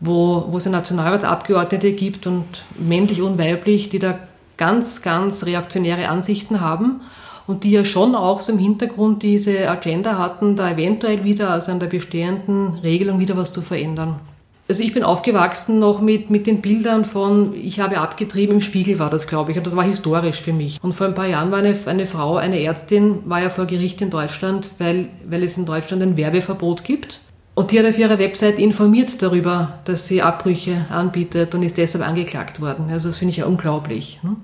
wo, 0.00 0.46
wo 0.48 0.56
es 0.56 0.64
Nationalratsabgeordnete 0.64 1.92
gibt 1.92 2.26
und 2.26 2.64
männlich 2.78 3.20
und 3.20 3.38
weiblich, 3.38 3.90
die 3.90 3.98
da 3.98 4.18
ganz, 4.56 5.02
ganz 5.02 5.44
reaktionäre 5.44 6.08
Ansichten 6.08 6.60
haben 6.60 7.02
und 7.48 7.64
die 7.64 7.70
ja 7.70 7.84
schon 7.84 8.14
auch 8.14 8.40
so 8.40 8.52
im 8.52 8.58
Hintergrund 8.58 9.22
diese 9.22 9.68
Agenda 9.68 10.18
hatten, 10.18 10.54
da 10.54 10.70
eventuell 10.70 11.24
wieder, 11.24 11.50
also 11.50 11.72
an 11.72 11.80
der 11.80 11.86
bestehenden 11.88 12.74
Regelung 12.82 13.18
wieder 13.18 13.36
was 13.36 13.52
zu 13.52 13.62
verändern. 13.62 14.20
Also 14.68 14.82
ich 14.82 14.92
bin 14.92 15.02
aufgewachsen 15.02 15.78
noch 15.78 16.02
mit, 16.02 16.28
mit 16.28 16.46
den 16.46 16.60
Bildern 16.60 17.06
von, 17.06 17.54
ich 17.54 17.80
habe 17.80 17.98
abgetrieben, 17.98 18.56
im 18.56 18.60
Spiegel 18.60 18.98
war 18.98 19.08
das, 19.08 19.26
glaube 19.26 19.50
ich, 19.50 19.56
und 19.56 19.66
das 19.66 19.74
war 19.74 19.84
historisch 19.84 20.42
für 20.42 20.52
mich. 20.52 20.78
Und 20.82 20.92
vor 20.92 21.06
ein 21.06 21.14
paar 21.14 21.26
Jahren 21.26 21.50
war 21.50 21.60
eine, 21.60 21.74
eine 21.86 22.06
Frau, 22.06 22.36
eine 22.36 22.60
Ärztin, 22.60 23.20
war 23.24 23.40
ja 23.40 23.48
vor 23.48 23.64
Gericht 23.64 24.02
in 24.02 24.10
Deutschland, 24.10 24.68
weil, 24.76 25.08
weil 25.26 25.42
es 25.42 25.56
in 25.56 25.64
Deutschland 25.64 26.02
ein 26.02 26.18
Werbeverbot 26.18 26.84
gibt. 26.84 27.20
Und 27.54 27.72
die 27.72 27.78
hat 27.78 27.86
auf 27.86 27.98
ihrer 27.98 28.18
Website 28.18 28.58
informiert 28.58 29.22
darüber, 29.22 29.78
dass 29.86 30.06
sie 30.06 30.20
Abbrüche 30.20 30.84
anbietet 30.90 31.54
und 31.54 31.62
ist 31.62 31.78
deshalb 31.78 32.06
angeklagt 32.06 32.60
worden. 32.60 32.90
Also 32.90 33.08
das 33.08 33.16
finde 33.16 33.30
ich 33.30 33.38
ja 33.38 33.46
unglaublich. 33.46 34.20
ne? 34.22 34.36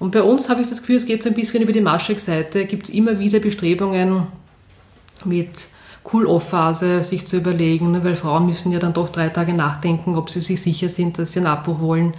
Und 0.00 0.12
bei 0.12 0.22
uns 0.22 0.48
habe 0.48 0.62
ich 0.62 0.66
das 0.66 0.80
Gefühl, 0.80 0.96
es 0.96 1.06
geht 1.06 1.22
so 1.22 1.28
ein 1.28 1.34
bisschen 1.34 1.62
über 1.62 1.72
die 1.72 1.82
Maschek-Seite, 1.82 2.64
gibt 2.64 2.88
es 2.88 2.94
immer 2.94 3.18
wieder 3.18 3.38
Bestrebungen 3.38 4.26
mit 5.24 5.68
Cool-Off-Phase 6.10 7.04
sich 7.04 7.26
zu 7.26 7.36
überlegen, 7.36 7.92
ne, 7.92 8.02
weil 8.02 8.16
Frauen 8.16 8.46
müssen 8.46 8.72
ja 8.72 8.78
dann 8.78 8.94
doch 8.94 9.10
drei 9.10 9.28
Tage 9.28 9.52
nachdenken, 9.52 10.16
ob 10.16 10.30
sie 10.30 10.40
sich 10.40 10.62
sicher 10.62 10.88
sind, 10.88 11.18
dass 11.18 11.32
sie 11.32 11.40
einen 11.40 11.48
Abbruch 11.48 11.80
wollen. 11.80 12.14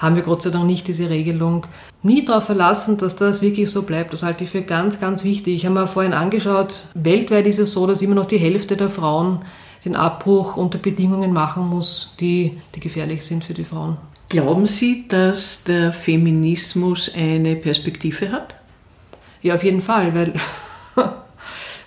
Haben 0.00 0.16
wir 0.16 0.22
Gott 0.22 0.42
sei 0.42 0.50
Dank 0.50 0.66
nicht 0.66 0.88
diese 0.88 1.08
Regelung. 1.08 1.66
Nie 2.02 2.24
darauf 2.24 2.44
verlassen, 2.44 2.98
dass 2.98 3.14
das 3.14 3.42
wirklich 3.42 3.70
so 3.70 3.82
bleibt. 3.82 4.12
Das 4.12 4.24
halte 4.24 4.44
ich 4.44 4.50
für 4.50 4.62
ganz, 4.62 4.98
ganz 4.98 5.22
wichtig. 5.22 5.54
Ich 5.54 5.66
habe 5.66 5.78
mir 5.78 5.86
vorhin 5.86 6.14
angeschaut, 6.14 6.86
weltweit 6.94 7.46
ist 7.46 7.60
es 7.60 7.72
so, 7.72 7.86
dass 7.86 8.02
immer 8.02 8.16
noch 8.16 8.26
die 8.26 8.38
Hälfte 8.38 8.76
der 8.76 8.88
Frauen 8.88 9.44
den 9.84 9.94
Abbruch 9.94 10.56
unter 10.56 10.78
Bedingungen 10.78 11.32
machen 11.32 11.68
muss, 11.68 12.14
die, 12.18 12.58
die 12.74 12.80
gefährlich 12.80 13.24
sind 13.24 13.44
für 13.44 13.54
die 13.54 13.64
Frauen. 13.64 13.98
Glauben 14.30 14.66
Sie, 14.66 15.08
dass 15.08 15.64
der 15.64 15.92
Feminismus 15.92 17.12
eine 17.12 17.56
Perspektive 17.56 18.30
hat? 18.30 18.54
Ja, 19.42 19.56
auf 19.56 19.64
jeden 19.64 19.80
Fall, 19.80 20.14
weil 20.14 20.34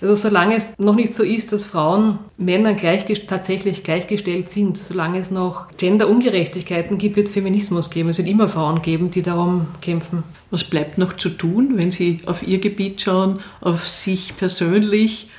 also 0.02 0.16
solange 0.18 0.58
es 0.58 0.78
noch 0.78 0.96
nicht 0.96 1.16
so 1.16 1.24
ist, 1.24 1.54
dass 1.54 1.64
Frauen 1.64 2.20
Männern 2.36 2.76
gleich, 2.76 3.06
tatsächlich 3.28 3.86
gleichgestellt 3.86 4.52
sind, 4.52 4.78
solange 4.78 5.20
es 5.20 5.32
noch 5.32 5.70
Gender-Ungerechtigkeiten 5.78 6.98
gibt, 6.98 7.16
wird 7.16 7.28
es 7.28 7.34
Feminismus 7.34 7.90
geben. 7.90 8.10
Es 8.10 8.18
wird 8.18 8.28
immer 8.28 8.50
Frauen 8.50 8.82
geben, 8.82 9.10
die 9.10 9.22
darum 9.22 9.68
kämpfen. 9.80 10.26
Was 10.52 10.66
bleibt 10.66 10.98
noch 10.98 11.14
zu 11.14 11.30
tun, 11.30 11.78
wenn 11.78 11.92
Sie 11.92 12.20
auf 12.26 12.46
Ihr 12.46 12.60
Gebiet 12.60 13.00
schauen, 13.00 13.40
auf 13.62 13.88
sich 13.88 14.36
persönlich? 14.36 15.30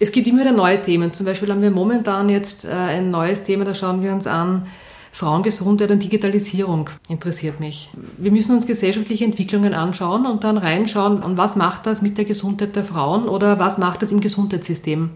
Es 0.00 0.10
gibt 0.10 0.26
immer 0.26 0.40
wieder 0.40 0.50
neue 0.52 0.82
Themen. 0.82 1.14
Zum 1.14 1.26
Beispiel 1.26 1.52
haben 1.52 1.62
wir 1.62 1.70
momentan 1.70 2.28
jetzt 2.28 2.64
äh, 2.64 2.70
ein 2.70 3.12
neues 3.12 3.44
Thema, 3.44 3.64
da 3.64 3.76
schauen 3.76 4.02
wir 4.02 4.12
uns 4.12 4.26
an, 4.26 4.66
Frauengesundheit 5.12 5.90
und 5.90 6.02
Digitalisierung 6.02 6.88
interessiert 7.08 7.60
mich. 7.60 7.90
Wir 8.16 8.30
müssen 8.30 8.54
uns 8.54 8.66
gesellschaftliche 8.66 9.24
Entwicklungen 9.24 9.74
anschauen 9.74 10.26
und 10.26 10.44
dann 10.44 10.56
reinschauen, 10.56 11.22
was 11.36 11.56
macht 11.56 11.86
das 11.86 12.00
mit 12.00 12.16
der 12.16 12.24
Gesundheit 12.24 12.76
der 12.76 12.84
Frauen 12.84 13.28
oder 13.28 13.58
was 13.58 13.78
macht 13.78 14.02
das 14.02 14.12
im 14.12 14.20
Gesundheitssystem. 14.20 15.10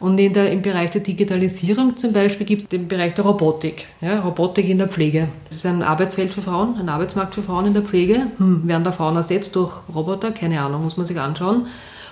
Und 0.00 0.18
in 0.18 0.32
der, 0.32 0.50
im 0.50 0.62
Bereich 0.62 0.90
der 0.90 1.00
Digitalisierung 1.00 1.96
zum 1.96 2.12
Beispiel 2.12 2.46
gibt 2.46 2.62
es 2.62 2.68
den 2.68 2.88
Bereich 2.88 3.14
der 3.14 3.24
Robotik. 3.24 3.86
Ja, 4.00 4.20
Robotik 4.20 4.68
in 4.68 4.78
der 4.78 4.88
Pflege. 4.88 5.28
Das 5.48 5.56
ist 5.56 5.66
ein 5.66 5.82
Arbeitsfeld 5.82 6.34
für 6.34 6.42
Frauen, 6.42 6.76
ein 6.78 6.88
Arbeitsmarkt 6.88 7.34
für 7.34 7.42
Frauen 7.42 7.66
in 7.66 7.74
der 7.74 7.84
Pflege. 7.84 8.26
Hm, 8.38 8.66
werden 8.66 8.84
da 8.84 8.92
Frauen 8.92 9.16
ersetzt 9.16 9.56
durch 9.56 9.72
Roboter? 9.94 10.32
Keine 10.32 10.60
Ahnung, 10.60 10.82
muss 10.84 10.96
man 10.96 11.06
sich 11.06 11.18
anschauen. 11.18 11.66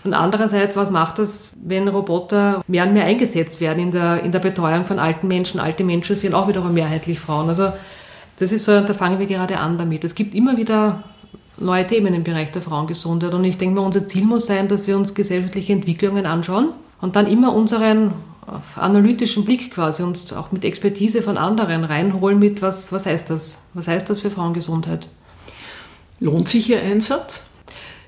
Und 0.05 0.15
andererseits, 0.15 0.77
was 0.77 0.91
macht 0.91 1.19
das, 1.19 1.53
wenn 1.62 1.87
Roboter 1.87 2.62
mehr 2.67 2.85
und 2.85 2.93
mehr 2.93 3.05
eingesetzt 3.05 3.61
werden 3.61 3.79
in 3.79 3.93
der, 3.93 4.23
in 4.23 4.33
der 4.33 4.41
Betreuung 4.41 4.85
von 4.85 4.99
alten 4.99 5.29
Menschen? 5.29 5.61
Alte 5.61 5.85
Menschen 5.85 6.17
sind 6.17 6.35
auch 6.35 6.49
wiederum 6.49 6.75
mehrheitlich 6.75 7.21
Frauen. 7.21 7.49
Also 7.49 7.73
das 8.38 8.51
ist 8.51 8.65
so, 8.65 8.81
da 8.81 8.95
fangen 8.95 9.21
wir 9.21 9.27
gerade 9.27 9.59
an 9.59 9.79
damit. 9.79 10.03
Es 10.03 10.15
gibt 10.15 10.35
immer 10.35 10.57
wieder 10.57 11.05
neue 11.59 11.87
Themen 11.87 12.15
im 12.15 12.25
Bereich 12.25 12.51
der 12.51 12.62
Frauengesundheit. 12.62 13.33
Und 13.33 13.45
ich 13.45 13.59
denke 13.59 13.77
mal, 13.77 13.87
unser 13.87 14.09
Ziel 14.09 14.25
muss 14.25 14.47
sein, 14.47 14.69
dass 14.69 14.87
wir 14.87 14.97
uns 14.97 15.15
gesellschaftliche 15.15 15.73
Entwicklungen 15.73 16.27
anschauen 16.27 16.71
und 17.01 17.15
dann 17.15 17.29
immer 17.29 17.55
unseren 17.55 18.12
analytischen 18.75 19.45
Blick 19.45 19.73
quasi 19.73 20.03
und 20.03 20.33
auch 20.35 20.51
mit 20.51 20.65
Expertise 20.65 21.23
von 21.23 21.38
anderen 21.38 21.85
reinholen 21.85 22.41
mit, 22.41 22.61
was, 22.61 22.91
was 22.91 23.07
heißt 23.07 23.31
das? 23.31 23.59
Was 23.75 23.87
heißt 23.87 24.11
das 24.11 24.21
für 24.21 24.31
Frauengesundheit? 24.31 25.09
Lohnt 26.19 26.49
sich 26.49 26.69
Ihr 26.69 26.81
Einsatz? 26.81 27.45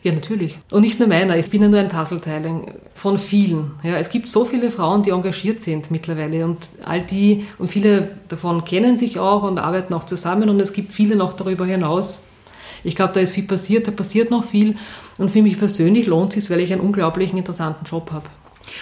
Ja, 0.05 0.13
natürlich. 0.13 0.59
Und 0.71 0.83
nicht 0.83 0.99
nur 1.01 1.09
meiner. 1.09 1.39
Ich 1.39 1.49
bin 1.49 1.63
ja 1.63 1.69
nur 1.69 1.81
ein 1.81 1.89
Puzzleteil 1.89 2.61
von 2.95 3.17
vielen. 3.17 3.73
Ja, 3.83 3.97
es 3.97 4.11
gibt 4.11 4.29
so 4.29 4.45
viele 4.45 4.71
Frauen, 4.71 5.03
die 5.03 5.11
engagiert 5.11 5.63
sind 5.63 5.91
mittlerweile 5.91 6.45
und 6.45 6.59
all 6.85 7.01
die 7.01 7.47
und 7.59 7.69
viele 7.69 8.11
davon 8.29 8.67
kennen 8.67 8.99
sich 8.99 9.19
auch 9.19 9.43
und 9.43 9.59
arbeiten 9.59 9.95
auch 9.95 10.05
zusammen 10.05 10.51
und 10.51 10.61
es 10.61 10.75
gibt 10.75 10.93
viele 10.93 11.17
noch 11.17 11.33
darüber 11.33 11.65
hinaus. 11.65 12.29
Ich 12.85 12.97
glaube, 12.97 13.15
da 13.15 13.21
ist 13.21 13.33
viel 13.33 13.45
passiert, 13.45 13.89
da 13.89 13.93
passiert 13.93 14.31
noch 14.31 14.45
viel 14.45 14.77
und 15.17 15.31
für 15.31 15.41
mich 15.41 15.59
persönlich 15.59 16.07
lohnt 16.07 16.37
es 16.37 16.45
sich, 16.45 16.51
weil 16.51 16.61
ich 16.61 16.71
einen 16.71 16.83
unglaublichen 16.83 17.39
interessanten 17.39 17.87
Job 17.87 18.11
habe. 18.13 18.27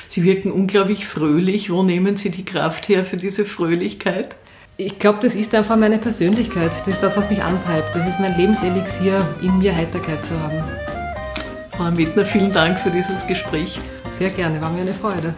Sie 0.09 0.25
wirken 0.25 0.51
unglaublich 0.51 1.07
fröhlich. 1.07 1.71
Wo 1.71 1.85
nehmen 1.85 2.17
Sie 2.17 2.31
die 2.31 2.45
Kraft 2.45 2.89
her 2.89 3.05
für 3.05 3.17
diese 3.17 3.45
Fröhlichkeit? 3.45 4.35
Ich 4.77 4.99
glaube, 4.99 5.21
das 5.23 5.37
ist 5.37 5.55
einfach 5.55 5.77
meine 5.77 5.99
Persönlichkeit. 5.99 6.73
Das 6.81 6.95
ist 6.95 7.03
das, 7.03 7.17
was 7.17 7.31
mich 7.31 7.45
antreibt. 7.45 7.95
Das 7.95 8.09
ist 8.09 8.19
mein 8.19 8.37
Lebenselixier, 8.37 9.25
in 9.41 9.59
mir 9.61 9.77
Heiterkeit 9.77 10.25
zu 10.25 10.35
haben. 10.41 10.92
Frau 11.77 11.91
Mittner, 11.91 12.25
vielen 12.25 12.53
Dank 12.53 12.79
für 12.79 12.91
dieses 12.91 13.27
Gespräch. 13.27 13.81
Sehr 14.13 14.31
gerne, 14.31 14.61
war 14.61 14.71
mir 14.71 14.83
eine 14.83 14.93
Freude. 14.93 15.35